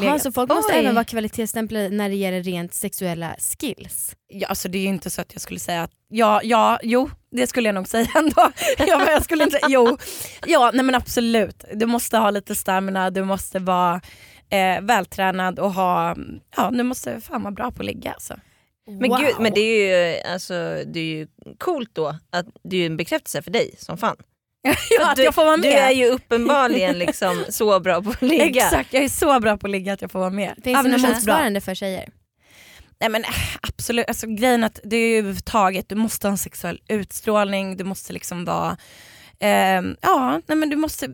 Legat. 0.00 0.22
så 0.22 0.32
folk 0.32 0.48
måste 0.48 0.72
Oj. 0.72 0.78
även 0.78 0.94
vara 0.94 1.04
kvalitetsstämplade 1.04 1.88
när 1.88 2.08
det 2.08 2.14
gäller 2.14 2.42
rent 2.42 2.74
sexuella 2.74 3.36
skills? 3.38 4.16
Ja, 4.28 4.48
alltså 4.48 4.68
det 4.68 4.78
är 4.78 4.82
ju 4.82 4.88
inte 4.88 5.10
så 5.10 5.20
att 5.20 5.32
jag 5.32 5.42
skulle 5.42 5.60
säga 5.60 5.82
att 5.82 5.90
ja, 6.08 6.40
ja, 6.44 6.78
jo 6.82 7.10
det 7.30 7.46
skulle 7.46 7.68
jag 7.68 7.74
nog 7.74 7.88
säga 7.88 8.08
ändå. 8.14 8.52
ja, 8.78 8.98
men 8.98 9.06
jag 9.06 9.24
skulle 9.24 9.44
inte, 9.44 9.60
jo, 9.68 9.98
ja, 10.46 10.70
nej 10.74 10.84
men 10.84 10.94
absolut. 10.94 11.64
Du 11.74 11.86
måste 11.86 12.18
ha 12.18 12.30
lite 12.30 12.54
stamina, 12.54 13.10
du 13.10 13.24
måste 13.24 13.58
vara 13.58 14.00
eh, 14.50 14.80
vältränad 14.80 15.58
och 15.58 15.72
ha, 15.72 16.16
ja 16.56 16.70
du 16.70 16.82
måste 16.82 17.20
fan 17.20 17.42
vara 17.42 17.52
bra 17.52 17.70
på 17.70 17.82
att 17.82 17.86
ligga 17.86 18.12
alltså. 18.12 18.34
Men 18.86 19.10
gud, 19.10 19.34
men 19.40 19.52
det 19.54 19.60
är 19.60 20.14
ju, 20.14 20.20
alltså, 20.32 20.54
det 20.86 21.00
är 21.00 21.04
ju 21.04 21.26
coolt 21.58 21.90
då 21.92 22.16
att 22.30 22.46
det 22.62 22.76
är 22.76 22.80
ju 22.80 22.86
en 22.86 22.96
bekräftelse 22.96 23.42
för 23.42 23.50
dig 23.50 23.74
som 23.78 23.98
fan. 23.98 24.16
Ja, 24.90 25.10
att 25.10 25.16
du, 25.16 25.22
jag 25.22 25.34
får 25.34 25.44
vara 25.44 25.56
du 25.56 25.62
med. 25.62 25.78
är 25.78 25.90
ju 25.90 26.06
uppenbarligen 26.06 26.98
liksom 26.98 27.44
så 27.48 27.80
bra 27.80 28.02
på 28.02 28.10
att 28.10 28.22
ligga. 28.22 28.64
Exakt, 28.64 28.92
jag 28.92 29.04
är 29.04 29.08
så 29.08 29.40
bra 29.40 29.56
på 29.56 29.66
att 29.66 29.70
ligga 29.70 29.92
att 29.92 30.02
jag 30.02 30.10
får 30.10 30.18
vara 30.18 30.30
med. 30.30 30.54
Finns 30.64 30.82
det 30.82 30.88
något 30.88 31.00
motsvarande 31.00 31.60
för 31.60 31.74
tjejer? 31.74 32.08
Nej 33.00 33.10
men 33.10 33.24
äh, 33.24 33.30
absolut, 33.60 34.08
alltså, 34.08 34.26
grejen 34.26 34.62
är 34.62 34.66
att 34.66 34.80
det 34.84 34.96
är 34.96 35.08
ju 35.08 35.18
överhuvudtaget, 35.18 35.88
du 35.88 35.94
måste 35.94 36.26
ha 36.26 36.32
en 36.32 36.38
sexuell 36.38 36.80
utstrålning, 36.88 37.76
du 37.76 37.84
måste 37.84 38.12
liksom 38.12 38.44
vara, 38.44 38.76
ehm, 39.40 39.96
ja 40.00 40.40
nej 40.46 40.58
men 40.58 40.70
du 40.70 40.76
måste 40.76 41.08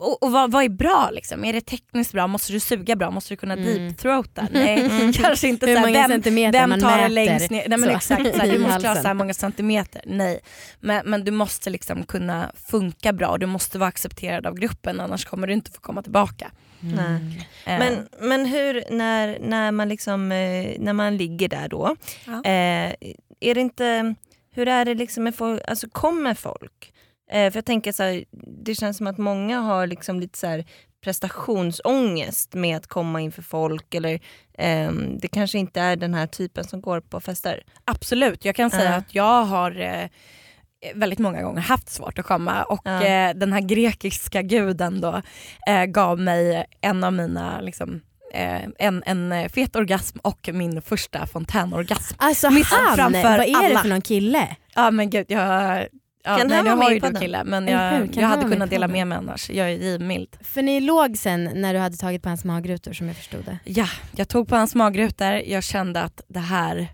och, 0.00 0.22
och 0.22 0.32
vad, 0.32 0.52
vad 0.52 0.64
är 0.64 0.68
bra 0.68 1.10
liksom? 1.12 1.44
Är 1.44 1.52
det 1.52 1.60
tekniskt 1.60 2.12
bra? 2.12 2.26
Måste 2.26 2.52
du 2.52 2.60
suga 2.60 2.96
bra? 2.96 3.10
Måste 3.10 3.32
du 3.32 3.36
kunna 3.36 3.54
Mm. 3.54 3.64
deep-throata? 3.66 4.46
Nej, 4.52 5.12
kanske 5.14 5.48
inte. 5.48 5.66
Hur 5.66 5.74
så 5.74 5.78
här, 5.80 5.86
många 5.86 6.00
vem, 6.00 6.10
centimeter 6.10 6.58
vem 6.60 6.70
man 6.70 6.80
tar 6.80 6.96
mäter. 6.96 7.08
längst 7.08 7.50
ner? 7.50 7.68
Nej, 7.68 7.78
men 7.78 7.88
så, 7.90 7.96
exakt, 7.96 8.34
så 8.34 8.40
här, 8.40 8.46
i 8.48 8.50
du 8.50 8.58
måste 8.58 8.88
ha 8.88 8.94
så 8.96 9.06
här 9.06 9.14
många 9.14 9.34
centimeter. 9.34 10.02
Nej, 10.06 10.40
men, 10.80 11.02
men 11.10 11.24
du 11.24 11.30
måste 11.30 11.70
liksom 11.70 12.04
kunna 12.04 12.52
funka 12.70 13.12
bra 13.12 13.28
och 13.28 13.38
du 13.38 13.46
måste 13.46 13.78
vara 13.78 13.88
accepterad 13.88 14.46
av 14.46 14.54
gruppen 14.54 15.00
annars 15.00 15.24
kommer 15.24 15.46
du 15.46 15.52
inte 15.52 15.70
få 15.70 15.80
komma 15.80 16.02
tillbaka. 16.02 16.50
Nej. 16.80 17.48
Eh, 17.66 17.78
Men, 17.78 18.08
men 18.20 18.46
hur, 18.46 18.84
när, 18.90 19.38
när, 19.40 19.70
man 19.72 19.88
liksom, 19.88 20.32
eh, 20.32 20.76
när 20.78 20.92
man 20.92 21.16
ligger 21.16 21.48
där 21.48 21.68
då, 21.68 21.96
Ja. 22.26 22.32
eh, 22.44 22.94
är 23.40 23.54
det 23.54 23.60
inte, 23.60 24.14
hur 24.54 24.68
är 24.68 24.84
det 24.84 24.94
liksom 24.94 25.24
med 25.24 25.34
folk, 25.34 25.62
alltså 25.68 25.88
kommer 25.92 26.34
folk? 26.34 26.92
Eh, 27.32 27.50
för 27.50 27.56
jag 27.58 27.64
tänker 27.64 27.92
så 27.92 28.02
här, 28.02 28.24
det 28.64 28.74
känns 28.74 28.96
som 28.96 29.06
att 29.06 29.18
många 29.18 29.60
har 29.60 29.86
liksom 29.86 30.20
lite 30.20 30.38
så 30.38 30.46
här 30.46 30.64
prestationsångest 31.04 32.54
med 32.54 32.76
att 32.76 32.86
komma 32.86 33.20
inför 33.20 33.42
folk 33.42 33.94
eller 33.94 34.20
ehm, 34.58 35.18
det 35.18 35.28
kanske 35.28 35.58
inte 35.58 35.80
är 35.80 35.96
den 35.96 36.14
här 36.14 36.26
typen 36.26 36.64
som 36.64 36.80
går 36.80 37.00
på 37.00 37.20
fester. 37.20 37.62
Absolut, 37.84 38.44
jag 38.44 38.54
kan 38.56 38.70
säga 38.70 38.90
Ja. 38.90 38.96
att 38.96 39.14
jag 39.14 39.44
har 39.44 39.80
eh, 39.80 40.08
väldigt 40.94 41.18
många 41.18 41.42
gånger 41.42 41.60
haft 41.60 41.88
svårt 41.88 42.18
att 42.18 42.26
komma 42.26 42.62
och 42.62 42.80
Ja. 42.84 43.02
eh, 43.04 43.34
den 43.34 43.52
här 43.52 43.60
grekiska 43.60 44.42
guden 44.42 45.00
då 45.00 45.22
eh, 45.66 45.84
gav 45.84 46.20
mig 46.20 46.64
en 46.80 47.04
av 47.04 47.12
mina 47.12 47.60
liksom, 47.60 48.00
eh, 48.34 48.62
en, 48.78 49.02
en 49.06 49.32
eh, 49.32 49.48
fet 49.48 49.76
orgasm 49.76 50.18
och 50.22 50.48
min 50.52 50.82
första 50.82 51.26
fontänorgasm. 51.26 52.14
Alltså 52.18 52.50
Mitt 52.50 52.66
han, 52.66 52.96
framför 52.96 53.22
vad 53.22 53.32
är 53.40 53.46
det 53.46 53.54
alla. 53.66 53.78
för 53.80 53.88
någon 53.88 54.02
kille? 54.02 54.56
Ja 54.74 54.90
men 54.90 55.10
gud 55.10 55.26
jag 55.28 55.86
Ja, 56.26 56.36
Kan 56.38 56.48
nej, 56.48 56.56
han 56.56 56.64
nu 56.78 56.84
har 56.84 56.90
ju 56.90 56.98
du 56.98 57.14
kille 57.14 57.44
men 57.44 57.68
Eller 57.68 57.90
hur? 57.98 58.06
jag, 58.06 58.16
jag 58.16 58.28
hade 58.28 58.42
kunnat 58.50 58.70
dela 58.70 58.88
med 58.88 59.06
mig 59.06 59.18
annars. 59.18 59.50
Jag 59.50 59.70
är 59.70 59.74
givmild. 59.74 60.36
För 60.40 60.62
ni 60.62 60.80
låg 60.80 61.16
sen 61.16 61.50
när 61.54 61.74
du 61.74 61.80
hade 61.80 61.96
tagit 61.96 62.22
på 62.22 62.28
hans 62.28 62.44
magrutor 62.44 62.92
som 62.92 63.06
jag 63.06 63.16
förstod 63.16 63.44
det. 63.44 63.58
Ja, 63.64 63.86
jag 64.16 64.28
tog 64.28 64.48
på 64.48 64.56
hans 64.56 64.74
magrutor, 64.74 65.32
jag 65.32 65.64
kände 65.64 66.00
att 66.02 66.20
det 66.28 66.40
här, 66.40 66.88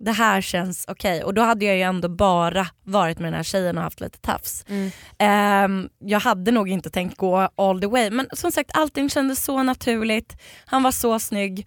det 0.00 0.10
här 0.12 0.40
känns 0.40 0.84
okej. 0.88 1.24
Och 1.24 1.34
då 1.34 1.42
hade 1.42 1.64
jag 1.64 1.76
ju 1.76 1.82
ändå 1.82 2.08
bara 2.08 2.66
varit 2.84 3.18
med 3.18 3.26
den 3.26 3.34
här 3.36 3.42
tjejen 3.42 3.78
och 3.78 3.84
haft 3.84 4.00
lite 4.00 4.18
tafs. 4.18 4.64
Mm. 4.68 4.90
Ehm, 5.18 5.88
jag 5.98 6.20
hade 6.20 6.50
nog 6.50 6.68
inte 6.68 6.90
tänkt 6.90 7.16
gå 7.16 7.48
all 7.56 7.80
the 7.80 7.86
way 7.86 8.10
men 8.10 8.26
som 8.32 8.52
sagt 8.52 8.70
allting 8.74 9.10
kändes 9.10 9.44
så 9.44 9.62
naturligt. 9.62 10.36
Han 10.64 10.82
var 10.82 10.90
så 10.92 11.18
snygg. 11.18 11.66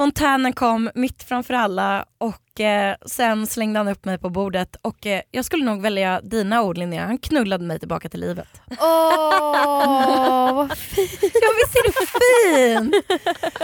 Fontänen 0.00 0.52
kom 0.52 0.90
mitt 0.94 1.22
framför 1.22 1.54
alla 1.54 2.04
och 2.18 2.60
eh, 2.60 2.96
sen 3.06 3.46
slängde 3.46 3.78
han 3.78 3.88
upp 3.88 4.04
mig 4.04 4.18
på 4.18 4.30
bordet 4.30 4.76
och 4.82 5.06
eh, 5.06 5.20
jag 5.30 5.44
skulle 5.44 5.64
nog 5.64 5.82
välja 5.82 6.20
dina 6.20 6.62
ord 6.62 6.78
Linnea, 6.78 7.06
han 7.06 7.18
knullade 7.18 7.64
mig 7.64 7.78
tillbaka 7.78 8.08
till 8.08 8.20
livet. 8.20 8.48
Åh, 8.80 10.54
vad 10.54 10.78
fint. 10.78 11.10
Ja 11.22 11.50
visst 11.56 11.76
är 11.76 11.84
det 11.86 11.92
fint? 12.06 13.04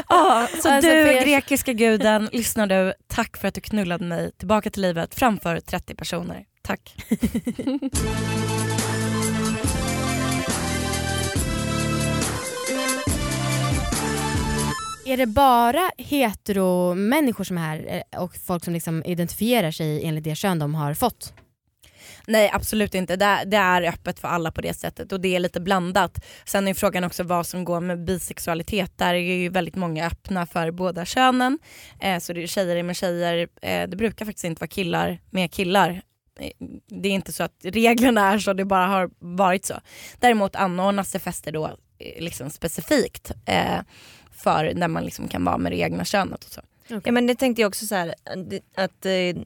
Ja, 0.08 0.48
så 0.62 0.70
Alltså, 0.70 0.90
du 0.90 1.06
för 1.06 1.24
grekiska 1.24 1.72
guden, 1.72 2.28
lyssnar 2.32 2.66
du, 2.66 2.92
tack 3.06 3.36
för 3.36 3.48
att 3.48 3.54
du 3.54 3.60
knullade 3.60 4.04
mig 4.04 4.32
tillbaka 4.32 4.70
till 4.70 4.82
livet 4.82 5.14
framför 5.14 5.60
30 5.60 5.94
personer. 5.94 6.44
Tack. 6.62 6.94
Är 15.06 15.16
det 15.16 15.26
bara 15.26 15.90
hetero-människor 15.98 17.44
som 17.44 17.58
är 17.58 17.62
här 17.62 18.04
eh, 18.12 18.22
och 18.22 18.36
folk 18.36 18.64
som 18.64 18.74
liksom 18.74 19.04
identifierar 19.04 19.70
sig 19.70 20.04
enligt 20.04 20.24
det 20.24 20.34
kön 20.34 20.58
de 20.58 20.74
har 20.74 20.94
fått? 20.94 21.34
Nej 22.26 22.50
absolut 22.52 22.94
inte, 22.94 23.16
det, 23.16 23.42
det 23.46 23.56
är 23.56 23.82
öppet 23.82 24.18
för 24.18 24.28
alla 24.28 24.52
på 24.52 24.60
det 24.60 24.74
sättet 24.74 25.12
och 25.12 25.20
det 25.20 25.36
är 25.36 25.40
lite 25.40 25.60
blandat. 25.60 26.24
Sen 26.44 26.68
är 26.68 26.74
frågan 26.74 27.04
också 27.04 27.22
vad 27.22 27.46
som 27.46 27.64
går 27.64 27.80
med 27.80 28.04
bisexualitet. 28.04 28.98
Där 28.98 29.14
är 29.14 29.18
ju 29.18 29.48
väldigt 29.48 29.74
många 29.74 30.06
öppna 30.06 30.46
för 30.46 30.70
båda 30.70 31.04
könen. 31.04 31.58
Eh, 32.00 32.18
så 32.18 32.32
det 32.32 32.42
är 32.42 32.46
tjejer 32.46 32.82
med 32.82 32.96
tjejer, 32.96 33.48
eh, 33.62 33.88
det 33.88 33.96
brukar 33.96 34.26
faktiskt 34.26 34.44
inte 34.44 34.60
vara 34.60 34.68
killar 34.68 35.18
med 35.30 35.52
killar. 35.52 36.02
Eh, 36.40 36.50
det 36.88 37.08
är 37.08 37.12
inte 37.12 37.32
så 37.32 37.42
att 37.42 37.56
reglerna 37.62 38.32
är 38.32 38.38
så, 38.38 38.52
det 38.52 38.64
bara 38.64 38.86
har 38.86 39.10
varit 39.18 39.64
så. 39.64 39.74
Däremot 40.18 40.56
anordnas 40.56 41.12
det 41.12 41.18
fester 41.18 41.52
då 41.52 41.66
eh, 41.98 42.22
liksom 42.22 42.50
specifikt 42.50 43.32
eh, 43.46 43.80
för 44.36 44.72
när 44.74 44.88
man 44.88 45.04
liksom 45.04 45.28
kan 45.28 45.44
vara 45.44 45.58
med 45.58 45.72
det 45.72 45.76
egna 45.78 46.04
könet 46.04 46.44
och 46.44 46.50
så. 46.50 46.60
Ja 47.04 47.12
men 47.12 47.26
det 47.26 47.34
tänkte 47.34 47.62
jag 47.62 47.68
också 47.68 47.86
så 47.86 47.94
här, 47.94 48.14
att 48.76 49.06
eh, 49.06 49.42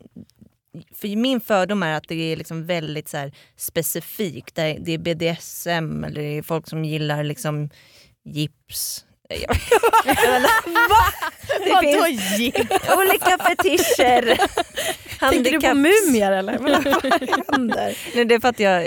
för 0.95 1.17
min 1.17 1.41
fördom 1.41 1.83
är 1.83 1.97
att 1.97 2.09
det 2.09 2.33
är 2.33 2.37
liksom 2.37 2.67
väldigt 2.67 3.09
så 3.09 3.17
här 3.17 3.33
specifikt. 3.57 4.55
Det 4.55 4.63
är- 4.63 4.99
BDSM 4.99 6.05
eller 6.05 6.23
det 6.23 6.39
är 6.39 6.43
folk 6.43 6.69
som 6.69 6.85
gillar 6.85 7.25
liksom 7.25 7.71
gips. 8.25 9.05
Menar, 10.05 10.49
det 11.65 11.81
finns 11.81 12.99
olika 12.99 13.39
fetischer. 13.39 14.39
Tänker 15.21 15.51
du 15.51 15.61
på 15.61 15.75
mumier 15.75 16.33
eller? 16.33 16.59
Vad 16.59 17.53
händer? 17.53 17.99
Nej, 18.15 18.25
det 18.25 18.35
är 18.35 18.41
för 18.41 18.49
att 18.49 18.61
jag 18.61 18.87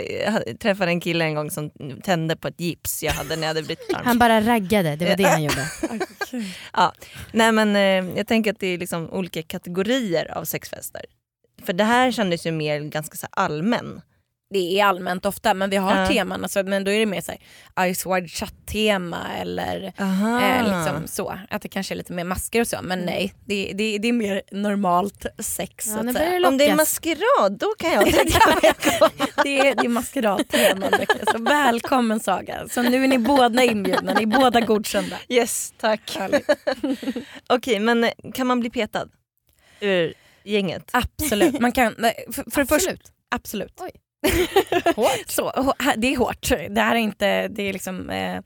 träffade 0.60 0.92
en 0.92 1.00
kille 1.02 1.26
en 1.26 1.36
gång 1.36 1.52
som 1.52 1.72
tände 2.04 2.36
på 2.36 2.48
ett 2.48 2.60
gips 2.60 3.04
jag 3.04 3.12
hade 3.12 3.36
när 3.36 3.42
jag 3.42 3.48
hade 3.48 3.64
brutit 3.64 3.94
arm. 3.94 4.06
Han 4.06 4.20
bara 4.20 4.42
raggade, 4.42 4.96
det 4.96 5.06
var 5.10 5.16
det 5.16 5.24
han 5.24 5.44
gjorde. 5.44 5.68
Ja. 6.74 6.94
Nej 7.32 7.52
men 7.52 7.76
eh, 7.76 8.18
jag 8.18 8.28
tänker 8.28 8.52
att 8.52 8.60
det 8.60 8.68
är 8.68 8.78
liksom 8.78 9.10
olika 9.10 9.44
kategorier 9.44 10.38
av 10.38 10.44
sexfester. 10.44 11.02
För 11.64 11.74
det 11.74 11.84
här 11.84 12.12
kändes 12.12 12.46
ju 12.46 12.52
mer 12.52 12.80
ganska 12.80 13.18
så 13.18 13.28
allmän. 13.32 14.02
Det 14.54 14.80
är 14.80 14.86
allmänt 14.86 15.26
ofta 15.26 15.54
men 15.54 15.70
vi 15.70 15.76
har 15.78 16.02
Ja. 16.02 16.08
teman, 16.08 16.44
alltså, 16.44 16.64
men 16.64 16.84
då 16.84 16.92
är 16.92 17.00
det 17.00 17.06
mer 17.06 17.22
såhär 17.22 17.40
Ice 17.94 18.06
Wide 18.06 18.28
Shut 18.28 18.66
tema 18.66 19.28
eller 19.40 19.94
eh, 19.98 20.64
liksom 20.64 21.08
så. 21.08 21.40
Att 21.50 21.62
det 21.62 21.68
kanske 21.70 21.94
är 21.94 21.96
lite 21.96 22.14
mer 22.14 22.24
masker 22.24 22.62
och 22.62 22.68
så 22.68 22.78
men 22.84 23.00
nej 23.00 23.34
det, 23.46 23.72
det, 23.74 23.98
det 23.98 24.08
är 24.08 24.14
mer 24.14 24.42
normalt 24.52 25.26
sex 25.40 25.88
Ja, 25.88 25.94
så 25.98 26.02
nu 26.04 26.10
att 26.10 26.16
börjar 26.16 26.28
säga. 26.30 26.40
det 26.40 26.48
Om 26.48 26.58
det 26.58 26.68
är 26.68 26.76
maskerad 26.76 27.58
då 27.60 27.74
kan 27.78 27.92
jag 27.92 28.06
tänka 28.14 28.40
mig. 28.62 28.74
Det 29.44 29.60
är, 29.68 29.76
det 29.76 29.86
är 29.86 29.90
maskeradtema. 29.90 30.88
så 31.32 31.38
välkommen 31.38 32.20
Saga. 32.20 32.68
Så 32.70 32.82
nu 32.82 33.04
är 33.04 33.08
ni 33.08 33.18
båda 33.18 33.64
inbjudna, 33.64 34.14
ni 34.14 34.22
är 34.24 34.40
båda 34.40 34.62
godkända. 34.62 35.18
Yes 35.30 35.74
tack. 35.78 36.18
Okej 37.50 37.80
men 37.80 38.04
eh, 38.04 38.10
kan 38.34 38.48
man 38.48 38.60
bli 38.60 38.70
petad 38.70 39.08
ur 39.80 40.14
gänget? 40.44 40.90
Absolut. 40.94 41.60
Man 41.60 41.72
kan, 41.72 41.96
nej, 41.98 42.26
för, 42.32 42.44
för 42.52 42.62
Absolut. 42.76 43.12
absolut. 43.32 43.74
Oj. 43.82 43.92
Så, 45.28 45.74
det 45.98 46.14
är 46.14 46.18
hårt. 46.18 46.50
Det 46.70 46.82
här 46.82 46.96
är 46.96 47.00
inte, 47.00 47.48
det 47.48 47.64
är 47.70 47.74
liksom, 47.74 48.10
eh, 48.10 48.42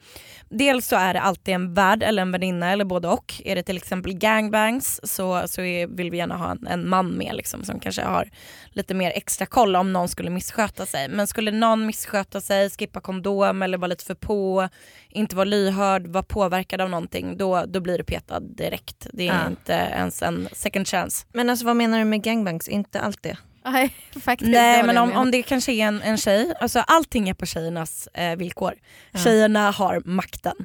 dels 0.49 0.87
så 0.87 0.95
är 0.95 1.13
det 1.13 1.21
alltid 1.21 1.53
en 1.53 1.73
värd 1.73 2.03
eller 2.03 2.21
en 2.21 2.31
värdinna 2.31 2.71
eller 2.71 2.85
både 2.85 3.07
och. 3.07 3.33
Är 3.45 3.55
det 3.55 3.63
till 3.63 3.77
exempel 3.77 4.13
gangbangs 4.13 4.99
så, 5.03 5.43
så 5.47 5.61
är, 5.61 5.87
vill 5.87 6.11
vi 6.11 6.17
gärna 6.17 6.37
ha 6.37 6.51
en, 6.51 6.67
en 6.67 6.89
man 6.89 7.09
med 7.11 7.35
liksom, 7.35 7.63
som 7.63 7.79
kanske 7.79 8.01
har 8.01 8.29
lite 8.69 8.93
mer 8.93 9.11
extra 9.15 9.45
koll 9.45 9.75
om 9.75 9.93
någon 9.93 10.07
skulle 10.09 10.29
missköta 10.29 10.85
sig. 10.85 11.07
Men 11.09 11.27
skulle 11.27 11.51
någon 11.51 11.85
missköta 11.85 12.41
sig, 12.41 12.69
skippa 12.69 13.01
kondom 13.01 13.61
eller 13.61 13.77
vara 13.77 13.87
lite 13.87 14.05
för 14.05 14.15
på, 14.15 14.69
inte 15.09 15.35
vara 15.35 15.45
lyhörd, 15.45 16.07
vara 16.07 16.23
påverkad 16.23 16.81
av 16.81 16.89
någonting, 16.89 17.37
då, 17.37 17.63
då 17.67 17.79
blir 17.79 17.97
du 17.97 18.03
petad 18.03 18.39
direkt. 18.39 19.07
Det 19.13 19.27
är 19.27 19.33
Ja. 19.33 19.47
inte 19.47 19.73
ens 19.73 20.21
en 20.21 20.47
second 20.51 20.87
chance. 20.87 21.25
Men 21.33 21.49
alltså 21.49 21.65
vad 21.65 21.75
menar 21.75 21.99
du 21.99 22.05
med 22.05 22.23
gangbangs? 22.23 22.67
Inte 22.67 22.99
allt 23.01 23.23
det? 23.23 23.37
Nej, 23.71 23.93
faktiskt. 24.21 24.51
Nej 24.51 24.83
men 24.83 24.97
om, 24.97 25.11
om 25.11 25.31
det 25.31 25.43
kanske 25.43 25.71
är 25.71 25.85
en, 25.85 26.01
en 26.01 26.17
tjej, 26.17 26.53
alltså 26.61 26.79
allting 26.79 27.29
är 27.29 27.33
på 27.33 27.45
tjejernas 27.45 28.07
eh, 28.07 28.35
villkor. 28.35 28.73
Ja. 29.11 29.19
Tjejerna 29.19 29.71
har 29.71 30.01
makten. 30.05 30.55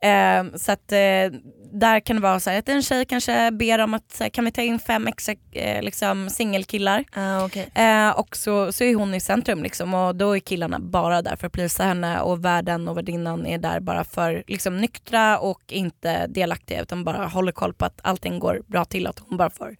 Eh, 0.00 0.56
så 0.56 0.72
att 0.72 0.92
eh, 0.92 1.38
där 1.72 2.00
kan 2.00 2.16
det 2.16 2.22
vara 2.22 2.40
så 2.40 2.50
här, 2.50 2.58
att 2.58 2.68
en 2.68 2.82
tjej 2.82 3.04
kanske 3.04 3.50
ber 3.50 3.78
om 3.78 3.94
att 3.94 4.22
kan 4.32 4.44
vi 4.44 4.50
ta 4.50 4.62
in 4.62 4.78
fem 4.78 5.06
extra 5.06 5.34
eh, 5.52 5.82
liksom, 5.82 6.30
singelkillar. 6.30 7.04
Ah, 7.12 7.44
okay. 7.44 7.66
Eh, 7.74 8.10
och 8.10 8.36
så, 8.36 8.72
så 8.72 8.84
är 8.84 8.94
hon 8.94 9.14
i 9.14 9.20
centrum 9.20 9.62
liksom, 9.62 9.94
och 9.94 10.16
då 10.16 10.36
är 10.36 10.40
killarna 10.40 10.78
bara 10.78 11.22
där 11.22 11.36
för 11.36 11.46
att 11.46 11.52
plisa 11.52 11.84
henne 11.84 12.20
och 12.20 12.44
värden 12.44 12.88
och 12.88 12.96
värdinnan 12.96 13.46
är 13.46 13.58
där 13.58 13.80
bara 13.80 14.04
för 14.04 14.44
liksom, 14.46 14.80
nyktra 14.80 15.38
och 15.38 15.62
inte 15.68 16.26
delaktiga 16.26 16.82
utan 16.82 17.04
bara 17.04 17.26
håller 17.26 17.52
koll 17.52 17.74
på 17.74 17.84
att 17.84 18.00
allting 18.02 18.38
går 18.38 18.62
bra 18.66 18.84
till, 18.84 19.06
att 19.06 19.18
hon 19.18 19.38
bara 19.38 19.50
får 19.50 19.76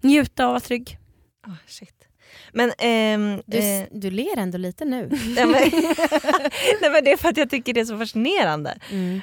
njuta 0.00 0.46
och 0.46 0.52
vara 0.52 0.60
trygg. 0.60 0.97
Ah, 1.48 1.56
shit. 1.66 1.94
Men, 2.52 2.72
ehm, 2.78 3.42
Du, 3.46 3.58
eh, 3.58 3.86
du 3.90 4.10
ler 4.10 4.36
ändå 4.38 4.58
lite 4.58 4.84
nu. 4.84 5.08
nej, 5.36 5.46
men, 5.46 5.52
nej, 6.80 6.90
men 6.90 7.04
det 7.04 7.12
är 7.12 7.16
för 7.16 7.28
att 7.28 7.36
jag 7.36 7.50
tycker 7.50 7.74
det 7.74 7.80
är 7.80 7.84
så 7.84 7.98
fascinerande. 7.98 8.78
Mm. 8.90 9.20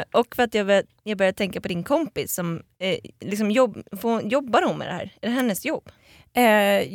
Eh, 0.00 0.04
och 0.12 0.36
för 0.36 0.42
att 0.42 0.54
jag, 0.54 0.66
bör, 0.66 0.82
jag 1.02 1.18
börjar 1.18 1.32
tänka 1.32 1.60
på 1.60 1.68
din 1.68 1.84
kompis 1.84 2.34
som 2.34 2.62
eh, 2.80 2.96
liksom 3.20 3.50
jobb, 3.50 3.82
får, 4.00 4.22
jobbar 4.22 4.62
hon 4.62 4.78
med 4.78 4.88
det 4.88 4.92
här? 4.92 5.10
Är 5.22 5.28
det 5.28 5.34
hennes 5.34 5.64
jobb? 5.64 5.90
Eh, 6.34 6.44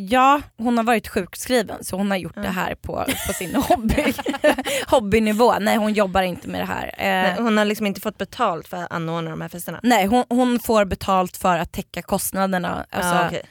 ja, 0.04 0.42
hon 0.58 0.78
har 0.78 0.84
varit 0.84 1.08
sjukskriven 1.08 1.84
så 1.84 1.98
hon 1.98 2.12
har 2.12 2.18
gjort 2.18 2.34
Ja. 2.36 2.42
det 2.42 2.48
här 2.48 2.76
på, 2.76 3.06
på 3.28 3.34
sin 3.34 3.56
hobby, 3.68 4.14
hobbynivå. 4.88 5.60
Nej 5.60 5.78
hon 5.78 5.94
jobbar 5.94 6.22
inte 6.22 6.48
med 6.48 6.62
det 6.62 6.66
här. 6.66 6.86
Eh, 6.88 6.94
Nej, 6.98 7.36
hon 7.38 7.58
har 7.58 7.66
liksom 7.66 7.86
inte 7.88 8.02
fått 8.02 8.18
betalt 8.18 8.68
för 8.68 8.78
att 8.78 8.92
anordna 8.92 9.30
de 9.30 9.42
här 9.42 9.50
festerna? 9.50 9.80
nej 9.84 10.06
hon, 10.06 10.24
hon 10.30 10.60
får 10.60 10.86
betalt 10.86 11.38
för 11.38 11.58
att 11.58 11.72
täcka 11.72 12.02
kostnaderna. 12.02 12.86
Alltså, 12.90 13.12
ah, 13.14 13.28
okej. 13.28 13.42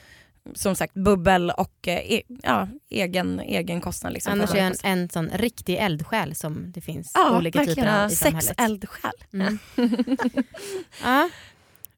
Som 0.55 0.77
sagt 0.77 0.95
bubbel 0.95 1.51
och 1.51 1.89
eh, 1.89 2.13
e 2.13 2.23
ja, 2.43 2.69
egen, 2.91 3.41
egen 3.41 3.81
kostnad. 3.81 4.13
Liksom, 4.13 4.33
Annars 4.33 4.51
är 4.55 4.57
jag 4.57 4.67
en, 4.67 4.99
en 4.99 5.09
sån 5.09 5.29
riktig 5.29 5.77
eldsjäl 5.77 6.35
som 6.35 6.73
det 6.73 6.81
finns 6.81 7.11
Ja, 7.15 7.37
olika 7.39 7.59
verkligen. 7.59 7.77
typer 7.77 8.05
av 8.05 8.11
i 8.11 8.15
Sex 8.15 8.31
samhället. 8.47 8.61
eldsjäl. 8.61 9.13
Mm. 9.33 9.59
ja. 11.03 11.31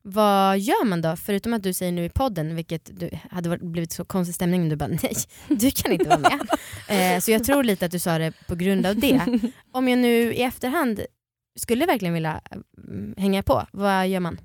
Vad 0.07 0.59
gör 0.59 0.85
man 0.85 1.03
då? 1.03 1.17
Förutom 1.17 1.53
att 1.55 1.63
du 1.63 1.73
säger 1.73 1.93
nu 1.93 2.05
i 2.05 2.09
podden, 2.09 2.57
vilket 2.57 2.91
du, 3.01 3.11
hade 3.31 3.49
varit, 3.49 3.63
blivit 3.63 3.93
så 3.93 4.05
konstig 4.05 4.35
stämning 4.35 4.63
om 4.63 4.69
du 4.69 4.77
bara 4.77 4.87
nej, 5.03 5.15
du 5.49 5.71
kan 5.71 5.93
inte 5.93 6.09
vara 6.09 6.19
med. 6.19 6.49
Eh, 6.89 7.21
så 7.21 7.31
jag 7.31 7.45
tror 7.45 7.63
lite 7.65 7.87
att 7.87 7.93
du 7.93 7.99
sa 7.99 8.19
det 8.19 8.33
på 8.47 8.55
grund 8.55 8.87
av 8.87 8.97
det. 8.97 9.23
Om 9.73 9.89
jag 9.89 9.99
nu 9.99 10.35
i 10.35 10.43
efterhand 10.43 11.01
skulle 11.57 11.87
verkligen 11.87 12.15
vilja 12.15 12.41
mm, 12.89 13.15
hänga 13.19 13.43
på, 13.43 13.67
vad 13.73 14.09
gör 14.09 14.21
man? 14.21 14.39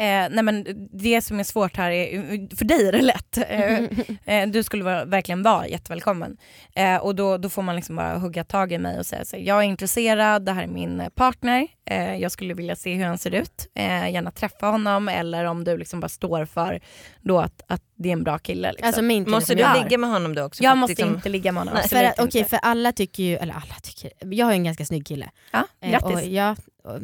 Eh, 0.00 0.28
nej 0.30 0.42
men 0.42 0.64
det 0.92 1.22
som 1.22 1.40
är 1.40 1.44
svårt 1.44 1.76
här, 1.76 1.90
är, 1.90 2.56
för 2.56 2.64
dig 2.64 2.88
är 2.88 2.92
det 2.92 3.02
lätt. 3.02 3.38
Eh, 3.38 3.78
eh, 4.34 4.48
du 4.48 4.62
skulle 4.62 4.84
vara, 4.84 5.04
verkligen 5.04 5.42
vara 5.42 5.68
jättevälkommen. 5.68 6.36
Eh, 6.74 6.96
och 6.96 7.14
då, 7.14 7.38
då 7.38 7.48
får 7.48 7.62
man 7.62 7.76
liksom 7.76 7.96
bara 7.96 8.18
hugga 8.18 8.44
tag 8.44 8.72
i 8.72 8.78
mig 8.78 8.98
och 8.98 9.06
säga 9.06 9.24
så 9.24 9.36
här, 9.36 9.42
jag 9.42 9.58
är 9.58 9.62
intresserad, 9.62 10.44
det 10.44 10.52
här 10.52 10.62
är 10.62 10.66
min 10.66 11.02
partner, 11.14 11.68
eh, 11.84 12.16
jag 12.16 12.32
skulle 12.32 12.54
vilja 12.54 12.76
se 12.76 12.94
hur 12.94 13.04
han 13.04 13.18
ser 13.18 13.34
ut, 13.34 13.68
eh, 13.74 14.12
gärna 14.12 14.30
träffa 14.30 14.66
honom 14.66 15.08
eller 15.08 15.44
om 15.44 15.64
du 15.64 15.76
liksom 15.76 16.00
bara 16.00 16.08
står 16.08 16.44
för 16.44 16.80
då 17.20 17.38
att, 17.38 17.62
att 17.66 17.82
det 18.02 18.08
är 18.08 18.12
en 18.12 18.24
bra 18.24 18.38
kille. 18.38 18.70
Liksom. 18.72 18.86
Alltså 18.86 19.02
min 19.02 19.24
kille 19.24 19.36
Måste 19.36 19.54
du 19.54 19.60
jag 19.60 19.82
ligga 19.84 19.98
med 19.98 20.10
honom 20.10 20.34
då 20.34 20.42
också? 20.42 20.62
jag 20.62 20.78
måste 20.78 20.90
liksom- 20.92 21.14
inte 21.14 21.28
ligga 21.28 21.52
med 21.52 21.60
honom. 21.60 21.74
Nej. 21.74 21.88
För, 21.88 22.24
okej, 22.24 22.38
inte. 22.40 22.50
för 22.50 22.56
alla 22.62 22.92
tycker 22.92 23.22
ju, 23.22 23.36
eller 23.36 23.54
alla 23.54 23.74
tycker, 23.82 24.10
jag 24.36 24.46
har 24.46 24.52
ju 24.52 24.56
en 24.56 24.64
ganska 24.64 24.84
snygg 24.84 25.06
kille. 25.06 25.30
Ja, 25.50 25.66
Eh, 25.82 25.90
grattis. 25.90 26.16
och 26.16 26.22
jag, 26.22 26.56
och, 26.84 26.98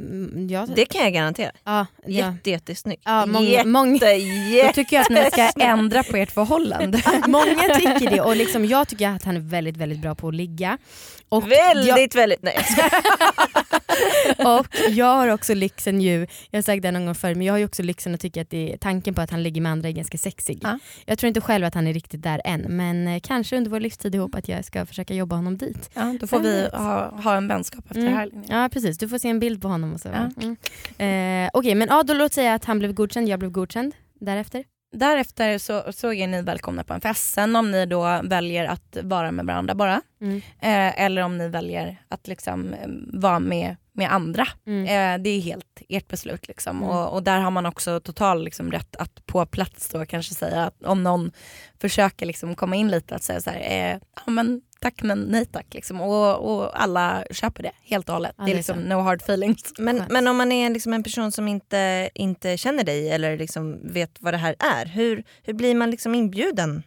jag, 0.50 0.68
Det 0.74 0.84
kan 0.86 1.02
jag 1.02 1.12
garantera. 1.12 1.50
ja, 1.64 1.86
ja, 2.06 2.08
Jätte, 2.32 2.50
jättesnyggt. 2.50 3.02
ja, 3.04 3.26
många, 3.26 3.46
Jätte, 3.48 3.68
många, 3.68 3.98
Då 3.98 4.72
tycker 4.74 4.96
jag 4.96 5.02
att 5.02 5.08
ni 5.10 5.30
ska 5.30 5.50
ändra 5.64 6.02
på 6.02 6.16
ert 6.16 6.30
förhållande. 6.30 7.02
många 7.26 7.74
tycker 7.76 8.10
det 8.10 8.20
och 8.20 8.36
liksom, 8.36 8.64
jag 8.64 8.88
tycker 8.88 9.08
att 9.08 9.24
han 9.24 9.36
är 9.36 9.40
väldigt 9.40 9.76
väldigt 9.76 9.98
bra 9.98 10.14
på 10.14 10.28
att 10.28 10.34
ligga. 10.34 10.78
Och 11.28 11.50
Väldigt, 11.52 12.14
väldigt... 12.14 12.42
Nej, 12.42 12.66
jag. 12.76 12.90
Och 14.58 14.66
jag 14.90 15.06
har 15.16 15.28
också 15.28 15.54
lyxen 15.54 16.00
ju, 16.00 16.26
jag 16.50 16.56
har 16.58 16.62
sagt 16.62 16.82
det 16.82 16.90
någon 16.90 17.06
gång 17.06 17.14
förr, 17.14 17.34
men 17.34 17.46
jag 17.46 17.54
har 17.54 17.58
ju 17.58 17.64
också 17.64 17.82
lyxen 17.82 18.14
att 18.14 18.20
tycka 18.20 18.42
att 18.42 18.50
det 18.50 18.76
tanken 18.80 19.14
på 19.14 19.20
att 19.20 19.30
han 19.30 19.42
ligger 19.42 19.60
med 19.60 19.72
andra 19.72 19.88
är 19.88 19.92
ganska 19.92 20.18
sexig. 20.18 20.58
Ja. 20.62 20.78
Jag 21.06 21.18
tror 21.18 21.28
inte 21.28 21.40
själv 21.40 21.64
att 21.64 21.74
han 21.74 21.86
är 21.86 21.92
riktigt 21.92 22.22
där 22.22 22.40
än, 22.44 22.60
men 22.60 23.08
eh, 23.08 23.20
kanske 23.22 23.56
under 23.56 23.70
vår 23.70 23.80
livstid 23.80 24.14
ihop 24.14 24.34
att 24.34 24.48
jag 24.48 24.64
ska 24.64 24.86
försöka 24.86 25.14
jobba 25.14 25.36
honom 25.36 25.56
dit. 25.56 25.90
Ja, 25.94 26.14
då 26.20 26.26
får 26.26 26.40
vi 26.40 26.68
ha, 26.72 27.20
ha 27.22 27.36
en 27.36 27.48
vänskap 27.48 27.84
efter 27.84 28.00
Mm. 28.00 28.12
det 28.12 28.18
här. 28.18 28.26
Linnea. 28.26 28.62
Ja 28.62 28.68
precis, 28.68 28.98
du 28.98 29.08
får 29.08 29.18
se 29.18 29.28
en 29.28 29.40
bild 29.40 29.62
på 29.62 29.68
honom 29.68 29.92
och 29.94 30.00
så. 30.00 30.08
Ja. 30.08 30.30
Mm. 30.42 31.44
Eh, 31.44 31.50
Okej 31.52 31.74
men 31.74 31.88
ja, 31.90 32.02
då 32.02 32.14
låt 32.14 32.32
säga 32.32 32.54
att 32.54 32.64
han 32.64 32.78
blev 32.78 32.92
godkänd, 32.92 33.28
jag 33.28 33.38
blev 33.38 33.50
godkänd 33.50 33.94
därefter. 34.20 34.64
Därefter 34.96 35.58
så, 35.58 35.92
så 35.92 36.12
är 36.12 36.26
ni 36.26 36.42
välkomna 36.42 36.84
på 36.84 36.94
en 36.94 37.00
fest. 37.00 37.32
Sen 37.34 37.56
om 37.56 37.70
ni 37.70 37.86
då 37.86 38.20
väljer 38.24 38.64
att 38.64 38.96
vara 39.02 39.30
med 39.32 39.46
varandra 39.46 39.74
bara, 39.74 40.02
Mm. 40.20 40.36
eh, 40.60 41.00
eller 41.04 41.22
om 41.22 41.38
ni 41.38 41.48
väljer 41.48 41.96
att 42.08 42.26
liksom, 42.28 42.72
eh, 42.72 42.88
vara 43.12 43.38
med, 43.38 43.76
med 43.96 44.12
andra. 44.12 44.48
Mm. 44.66 44.84
Eh, 44.84 45.22
det 45.22 45.30
är 45.30 45.40
helt 45.40 45.82
ert 45.88 46.08
beslut. 46.08 46.48
Liksom. 46.48 46.76
Mm. 46.76 46.88
Och, 46.88 47.14
och 47.14 47.22
där 47.22 47.40
har 47.40 47.50
man 47.50 47.66
också 47.66 48.00
total 48.00 48.44
liksom, 48.44 48.72
rätt 48.72 48.96
att 48.96 49.26
på 49.26 49.46
plats 49.46 49.88
då 49.88 50.06
kanske 50.06 50.34
säga 50.34 50.64
att 50.64 50.82
om 50.84 51.02
någon 51.02 51.32
försöker 51.80 52.26
liksom, 52.26 52.54
komma 52.54 52.76
in 52.76 52.90
lite 52.90 53.14
att 53.14 53.22
säga 53.22 53.40
så 53.40 53.50
här, 53.50 53.60
eh, 53.60 53.98
ja, 54.26 54.32
men, 54.32 54.60
tack 54.80 55.02
men 55.02 55.18
nej 55.18 55.46
tack. 55.46 55.74
Liksom. 55.74 56.00
Och, 56.00 56.56
och 56.56 56.82
alla 56.82 57.24
köper 57.30 57.62
det 57.62 57.72
helt 57.82 58.08
och 58.08 58.14
hållet. 58.14 58.34
Ja, 58.38 58.44
det 58.44 58.50
är 58.50 58.54
det 58.54 58.56
liksom 58.56 58.82
så. 58.82 58.88
no 58.88 58.94
hard 58.94 59.22
feelings. 59.22 59.72
Men, 59.78 60.02
men 60.10 60.26
om 60.26 60.36
man 60.36 60.52
är 60.52 60.70
liksom 60.70 60.92
en 60.92 61.02
person 61.02 61.32
som 61.32 61.48
inte, 61.48 62.10
inte 62.14 62.56
känner 62.56 62.84
dig 62.84 63.10
eller 63.10 63.38
liksom 63.38 63.92
vet 63.92 64.10
vad 64.20 64.34
det 64.34 64.38
här 64.38 64.56
är, 64.58 64.86
hur, 64.86 65.24
hur 65.42 65.54
blir 65.54 65.74
man 65.74 65.90
liksom 65.90 66.14
inbjuden? 66.14 66.82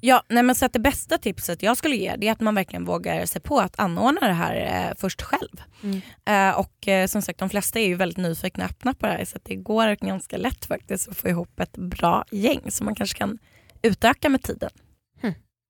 Ja, 0.00 0.22
nej 0.28 0.42
men 0.42 0.54
så 0.54 0.66
att 0.66 0.72
det 0.72 0.78
bästa 0.78 1.18
tipset 1.18 1.62
jag 1.62 1.76
skulle 1.76 1.96
ge 1.96 2.16
det 2.16 2.28
är 2.28 2.32
att 2.32 2.40
man 2.40 2.54
verkligen 2.54 2.84
vågar 2.84 3.26
sig 3.26 3.40
på 3.40 3.60
att 3.60 3.80
anordna 3.80 4.20
det 4.20 4.32
här 4.32 4.54
eh, 4.54 4.96
först 4.96 5.22
själv. 5.22 5.62
Mm. 5.82 6.00
Eh, 6.24 6.58
och 6.58 6.88
eh, 6.88 7.06
som 7.06 7.22
sagt 7.22 7.38
de 7.38 7.50
flesta 7.50 7.80
är 7.80 7.86
ju 7.86 7.94
väldigt 7.94 8.18
nyfikna 8.18 8.64
och 8.64 8.70
öppna 8.70 8.94
på 8.94 9.06
det 9.06 9.12
här 9.12 9.24
så 9.24 9.38
det 9.42 9.56
går 9.56 10.06
ganska 10.06 10.36
lätt 10.36 10.64
faktiskt 10.64 11.08
att 11.08 11.16
få 11.16 11.28
ihop 11.28 11.60
ett 11.60 11.76
bra 11.76 12.24
gäng 12.30 12.70
som 12.70 12.84
man 12.84 12.94
kanske 12.94 13.18
kan 13.18 13.38
utöka 13.82 14.28
med 14.28 14.42
tiden. 14.42 14.70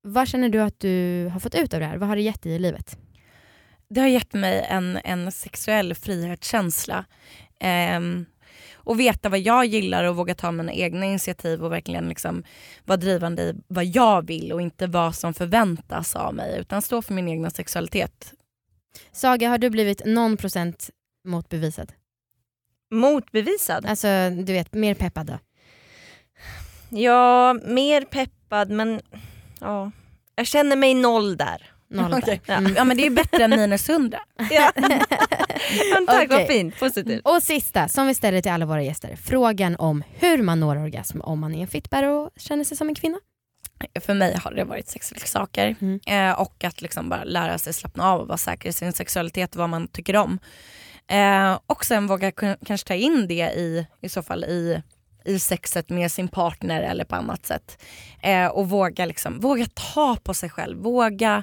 Vad 0.03 0.29
känner 0.29 0.49
du 0.49 0.61
att 0.61 0.81
du 0.81 1.27
har 1.33 1.41
fått 1.41 1.55
ut 1.55 1.75
av 1.75 1.81
det 1.81 1.87
här? 1.87 1.97
Vad 1.97 2.09
har 2.09 2.17
det 2.17 2.23
gett 2.23 2.43
dig 2.43 2.53
i 2.53 2.59
livet? 2.59 2.99
Det 3.91 4.01
har 4.01 4.09
gett 4.09 4.35
mig 4.35 4.67
en, 4.69 4.99
en 5.05 5.33
sexuell 5.33 5.95
frihetskänsla. 5.95 7.05
Och 8.91 9.01
veta 9.01 9.29
vad 9.29 9.39
jag 9.39 9.67
gillar 9.67 10.05
och 10.05 10.17
våga 10.17 10.35
ta 10.35 10.53
mina 10.53 10.73
egna 10.73 11.07
initiativ 11.07 11.65
och 11.65 11.73
verkligen 11.73 12.09
liksom 12.09 12.45
vara 12.85 12.97
drivande 12.97 13.43
i 13.43 13.55
vad 13.67 13.85
jag 13.85 14.27
vill 14.27 14.53
och 14.53 14.61
inte 14.61 14.87
vad 14.87 15.15
som 15.15 15.35
förväntas 15.35 16.17
av 16.17 16.35
mig 16.35 16.61
utan 16.61 16.83
stå 16.83 17.03
för 17.03 17.15
min 17.15 17.29
egna 17.29 17.51
sexualitet. 17.51 18.33
Saga, 19.13 19.49
har 19.49 19.59
du 19.59 19.71
blivit 19.71 20.03
någon 20.05 20.37
procent 20.37 20.91
motbevisad? 21.25 21.93
Motbevisad? 22.91 23.87
Alltså 23.87 24.31
du 24.31 24.53
vet, 24.53 24.75
mer 24.75 24.95
peppad 24.95 25.27
då? 25.27 25.39
Ja, 26.89 27.55
mer 27.65 28.05
peppad 28.05 28.71
men 28.71 29.01
ja. 29.61 29.91
jag 30.35 30.47
känner 30.47 30.77
mig 30.77 30.95
noll 30.95 31.37
där. 31.37 31.73
Noll 31.91 32.15
Okej. 32.15 32.41
där. 32.47 32.57
Mm. 32.57 32.75
Ja 32.77 32.85
men 32.85 32.97
det 32.97 33.07
är 33.07 33.11
bättre 33.11 33.45
än 33.45 33.51
minus 33.51 33.89
100. 33.89 34.19
Ja. 34.51 34.71
men 35.95 36.07
tack, 36.07 36.31
vad 36.31 36.47
fint. 36.47 36.79
Positivt. 36.79 37.21
Och 37.25 37.43
sista, 37.43 37.89
som 37.89 38.07
vi 38.07 38.15
ställer 38.15 38.43
till 38.43 38.53
alla 38.53 38.67
våra 38.67 38.83
gäster. 38.83 39.17
Frågan 39.17 39.77
om 39.77 40.03
hur 40.15 40.43
man 40.43 40.61
når 40.61 40.77
orgasm 40.77 41.21
om 41.21 41.41
man 41.41 41.55
är 41.55 41.61
en 41.61 41.67
fittbärare 41.67 42.13
och 42.13 42.31
känner 42.37 42.65
sig 42.65 42.77
som 42.77 42.89
en 42.89 42.95
kvinna. 42.95 43.19
För 44.01 44.15
mig 44.15 44.37
har 44.45 44.53
det 44.53 44.65
varit 44.65 44.89
sexleksaker 44.89 45.77
Mm. 45.81 46.01
eh, 46.07 46.41
och 46.41 46.65
att 46.65 46.83
liksom 46.83 47.09
bara 47.09 47.25
lära 47.25 47.59
sig 47.59 47.73
slappna 47.73 48.11
av 48.13 48.21
och 48.21 48.29
vara 48.29 48.39
säker 48.39 48.69
i 48.69 48.73
sin 48.73 48.93
sexualitet 48.93 49.55
och 49.55 49.59
vad 49.61 49.69
man 49.69 49.89
tycker 49.89 50.17
om. 50.17 50.39
Eh, 51.09 51.59
och 51.67 51.85
sen 51.85 52.07
våga 52.07 52.33
kanske 52.67 52.89
ta 52.89 52.95
in 52.95 53.29
det 53.29 53.51
i, 53.57 53.87
i 54.01 54.09
så 54.09 54.23
fall 54.23 54.45
i, 54.45 54.83
i 55.25 55.39
sexet 55.39 55.89
med 55.91 56.13
sin 56.13 56.29
partner 56.29 56.83
eller 56.83 57.05
på 57.05 57.17
annat 57.17 57.47
sätt. 57.47 57.83
Eh, 58.23 58.47
och 58.47 58.69
våga, 58.71 59.05
liksom, 59.07 59.41
våga 59.41 59.67
ta 59.95 60.17
på 60.23 60.35
sig 60.35 60.51
själv, 60.51 60.79
våga 60.79 61.43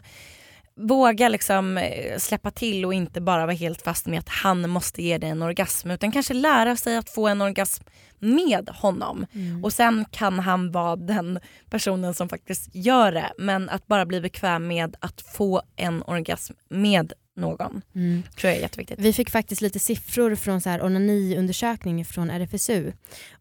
Våga 0.78 1.30
liksom 1.30 1.78
eh, 1.78 2.18
släppa 2.18 2.52
till 2.52 2.86
och 2.86 2.94
inte 2.94 3.22
bara 3.22 3.46
vara 3.46 3.56
helt 3.56 3.82
fast 3.82 4.06
med 4.06 4.20
att 4.20 4.30
han 4.30 4.70
måste 4.70 5.04
ge 5.04 5.18
dig 5.18 5.30
en 5.30 5.42
orgasm 5.42 5.92
utan 5.92 6.12
kanske 6.12 6.34
lära 6.34 6.76
sig 6.76 6.98
att 6.98 7.10
få 7.10 7.28
en 7.28 7.42
orgasm 7.42 7.84
med 8.20 8.70
honom. 8.70 9.26
Och 9.64 9.74
sen 9.74 10.06
kan 10.12 10.40
han 10.40 10.72
vara 10.72 10.96
den 10.96 11.40
personen 11.70 12.14
som 12.14 12.30
faktiskt 12.30 12.76
gör 12.76 13.12
det. 13.12 13.34
Men 13.38 13.70
att 13.70 13.88
bara 13.88 14.06
bli 14.06 14.22
bekväm 14.22 14.68
med 14.68 14.96
att 15.00 15.22
få 15.22 15.62
en 15.76 16.04
orgasm 16.04 16.54
med 16.70 17.14
någon 17.36 17.82
Mm. 17.96 18.24
tror 18.38 18.50
jag 18.50 18.58
är 18.58 18.62
jätteviktigt. 18.62 19.00
Vi 19.00 19.14
fick 19.14 19.30
faktiskt 19.30 19.62
lite 19.62 19.80
siffror 19.80 20.36
från 20.36 20.62
så 20.62 20.70
här 20.70 20.84
onaniundersökning 20.86 22.06
från 22.06 22.30
RFSU 22.30 22.92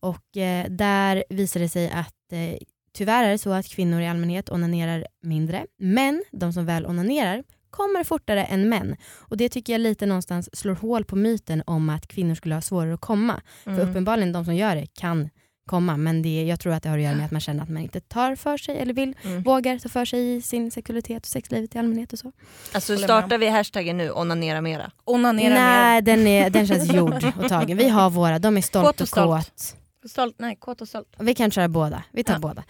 och 0.00 0.36
eh, 0.36 0.66
där 0.70 1.24
visade 1.30 1.64
det 1.64 1.68
sig 1.68 1.90
att 1.90 2.32
eh, 2.32 2.58
tyvärr 2.96 3.24
är 3.24 3.30
det 3.30 3.38
så 3.38 3.52
att 3.52 3.66
kvinnor 3.68 4.00
i 4.00 4.06
allmänhet 4.08 4.50
onanerar 4.50 5.06
mindre 5.22 5.66
men 5.78 6.24
de 6.32 6.52
som 6.52 6.66
väl 6.66 6.86
onanerar 6.86 7.44
kommer 7.70 8.04
fortare 8.04 8.44
än 8.44 8.68
män. 8.68 8.96
Och 9.14 9.36
det 9.36 9.48
tycker 9.48 9.72
jag 9.72 9.80
lite 9.80 10.06
någonstans 10.06 10.48
slår 10.58 10.74
hål 10.74 11.04
på 11.04 11.16
myten 11.16 11.62
om 11.66 11.90
att 11.90 12.06
kvinnor 12.08 12.34
skulle 12.34 12.54
ha 12.54 12.62
svårare 12.62 12.94
att 12.94 13.00
komma. 13.00 13.40
För 13.64 13.70
Mm. 13.70 13.88
uppenbarligen 13.90 14.32
de 14.32 14.44
som 14.44 14.54
gör 14.56 14.76
det 14.76 14.86
kan 14.86 15.30
komma 15.70 15.96
men 15.96 16.22
det, 16.22 16.42
jag 16.44 16.60
tror 16.60 16.72
att 16.72 16.82
det 16.82 16.88
har 16.88 16.98
att 16.98 17.04
göra 17.04 17.14
med 17.14 17.24
att 17.26 17.30
man 17.32 17.40
känner 17.40 17.62
att 17.62 17.68
man 17.68 17.82
inte 17.82 18.00
tar 18.00 18.36
för 18.36 18.56
sig 18.56 18.78
eller 18.78 18.94
vill, 18.94 19.14
Mm. 19.24 19.42
vågar 19.42 19.78
ta 19.78 19.88
för 19.88 20.04
sig 20.04 20.36
i 20.36 20.42
sin 20.42 20.70
sexualitet 20.70 21.22
och 21.22 21.26
sexlivet 21.26 21.74
i 21.74 21.78
allmänhet 21.78 22.12
och 22.12 22.18
så. 22.18 22.32
Alltså 22.72 22.96
startar 22.96 23.38
vi 23.38 23.48
hashtaggen 23.48 23.96
nu, 23.96 24.10
onanera 24.10 24.60
mera. 24.60 24.90
Onanera 25.04 25.48
mer. 25.48 25.54
Nej, 25.60 26.02
den, 26.02 26.26
är, 26.26 26.50
den 26.50 26.66
känns 26.66 26.92
gjord 26.94 27.24
och 27.42 27.48
tagen. 27.48 27.76
Vi 27.78 27.88
har 27.88 28.10
våra, 28.10 28.38
de 28.38 28.56
är 28.56 28.60
stolt 28.60 28.86
och 28.86 29.00
och 29.00 29.08
stolt. 29.08 29.46
kåt. 29.46 29.76
Stolt, 30.08 30.34
nej, 30.38 30.56
kåt 30.56 30.80
och 30.80 30.88
stolt. 30.88 31.08
Vi 31.18 31.34
kan 31.34 31.50
köra 31.50 31.68
båda, 31.68 32.02
vi 32.12 32.24
tar 32.24 32.34
Ja. 32.34 32.38
båda. 32.40 32.64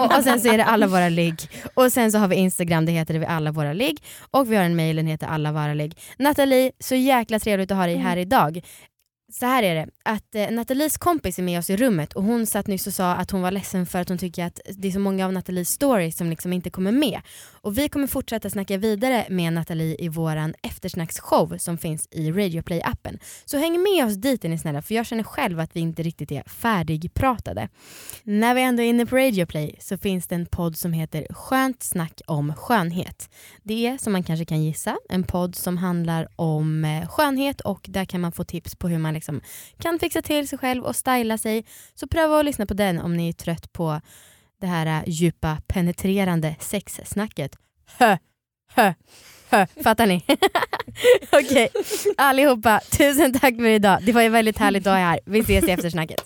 och, 0.00 0.16
och 0.18 0.24
sen 0.24 0.40
så 0.40 0.48
är 0.48 0.58
det 0.58 0.64
alla 0.64 0.86
våra 0.86 1.08
ligg. 1.08 1.34
Och 1.74 1.92
sen 1.92 2.12
så 2.12 2.18
har 2.18 2.28
vi 2.28 2.36
Instagram, 2.36 2.86
det 2.86 2.92
heter 2.92 3.18
vi 3.18 3.26
alla 3.26 3.52
våra 3.52 3.72
ligg. 3.72 3.98
Och 4.30 4.52
vi 4.52 4.56
har 4.56 4.64
en 4.64 4.76
mail, 4.76 4.96
den 4.96 5.06
heter 5.06 5.26
alla 5.26 5.52
våra 5.52 5.74
ligg. 5.74 5.98
Nathalie, 6.18 6.72
så 6.78 6.94
jäkla 6.94 7.38
trevligt 7.38 7.70
att 7.70 7.76
ha 7.76 7.86
dig 7.86 7.96
här 7.96 8.16
idag. 8.16 8.60
Så 9.32 9.46
här 9.46 9.62
är 9.62 9.74
det, 9.74 9.88
att 10.04 10.34
eh, 10.34 10.50
Nathalies 10.50 10.98
kompis 10.98 11.38
är 11.38 11.42
med 11.42 11.58
oss 11.58 11.70
i 11.70 11.76
rummet 11.76 12.12
och 12.12 12.22
hon 12.22 12.46
satt 12.46 12.66
nyss 12.66 12.86
och 12.86 12.94
sa 12.94 13.12
att 13.12 13.30
hon 13.30 13.42
var 13.42 13.50
ledsen 13.50 13.86
för 13.86 13.98
att 13.98 14.08
hon 14.08 14.18
tycker 14.18 14.44
att 14.44 14.60
det 14.76 14.88
är 14.88 14.92
så 14.92 14.98
många 14.98 15.26
av 15.26 15.32
Nathalies 15.32 15.70
stories 15.70 16.16
som 16.16 16.30
liksom 16.30 16.52
inte 16.52 16.70
kommer 16.70 16.92
med. 16.92 17.20
Och 17.64 17.78
vi 17.78 17.88
kommer 17.88 18.06
fortsätta 18.06 18.50
snacka 18.50 18.76
vidare 18.76 19.26
med 19.28 19.52
Nathalie 19.52 19.96
i 19.98 20.08
våran 20.08 20.54
eftersnacksshow 20.62 21.58
som 21.58 21.78
finns 21.78 22.08
i 22.10 22.32
Radioplay-appen. 22.32 23.18
Så 23.44 23.58
häng 23.58 23.82
med 23.82 24.06
oss 24.06 24.14
dit 24.14 24.44
är 24.44 24.48
ni 24.48 24.58
snälla 24.58 24.82
för 24.82 24.94
jag 24.94 25.06
känner 25.06 25.22
själv 25.22 25.60
att 25.60 25.76
vi 25.76 25.80
inte 25.80 26.02
riktigt 26.02 26.32
är 26.32 26.42
färdigpratade. 26.42 27.68
När 28.22 28.54
vi 28.54 28.62
ändå 28.62 28.82
är 28.82 28.86
inne 28.86 29.06
på 29.06 29.16
Radioplay 29.16 29.76
så 29.80 29.98
finns 29.98 30.26
det 30.26 30.34
en 30.34 30.46
podd 30.46 30.76
som 30.76 30.92
heter 30.92 31.26
Skönt 31.30 31.82
snack 31.82 32.20
om 32.26 32.54
skönhet. 32.54 33.30
Det 33.62 33.86
är 33.86 33.98
som 33.98 34.12
man 34.12 34.22
kanske 34.22 34.44
kan 34.44 34.62
gissa 34.62 34.96
en 35.08 35.24
podd 35.24 35.54
som 35.54 35.76
handlar 35.76 36.28
om 36.36 36.84
eh, 36.84 37.08
skönhet 37.08 37.60
och 37.60 37.86
där 37.88 38.04
kan 38.04 38.20
man 38.20 38.32
få 38.32 38.44
tips 38.44 38.76
på 38.76 38.88
hur 38.88 38.98
man 38.98 39.14
liksom 39.14 39.40
kan 39.78 39.93
fixa 39.98 40.22
till 40.22 40.48
sig 40.48 40.58
själv 40.58 40.84
och 40.84 40.96
styla 40.96 41.38
sig. 41.38 41.64
Så 41.94 42.06
pröva 42.06 42.38
att 42.38 42.44
lyssna 42.44 42.66
på 42.66 42.74
den 42.74 42.98
om 42.98 43.16
ni 43.16 43.28
är 43.28 43.32
trött 43.32 43.72
på 43.72 44.00
det 44.60 44.66
här 44.66 44.86
äh, 44.86 45.02
djupa 45.06 45.58
penetrerande 45.66 46.56
sexsnacket. 46.60 47.56
Hö, 47.98 48.16
hö, 48.74 48.92
hö. 49.48 49.66
Fattar 49.82 50.06
ni? 50.06 50.24
Okej, 51.32 51.68
allihopa, 52.16 52.80
tusen 52.90 53.32
tack 53.32 53.56
för 53.56 53.66
idag. 53.66 53.98
Det 54.02 54.12
var 54.12 54.22
ju 54.22 54.28
väldigt 54.28 54.58
härligt 54.58 54.86
att 54.86 54.92
ha 54.92 54.98
er 54.98 55.04
här. 55.04 55.20
Vi 55.26 55.38
ses 55.40 55.64
i 55.64 55.70
eftersnacket. 55.70 56.24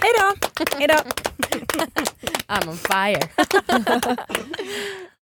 Hejdå! 0.00 0.34
Hejdå! 0.78 0.94
I'm 2.48 2.68
on 2.68 2.76
fire. 2.76 3.28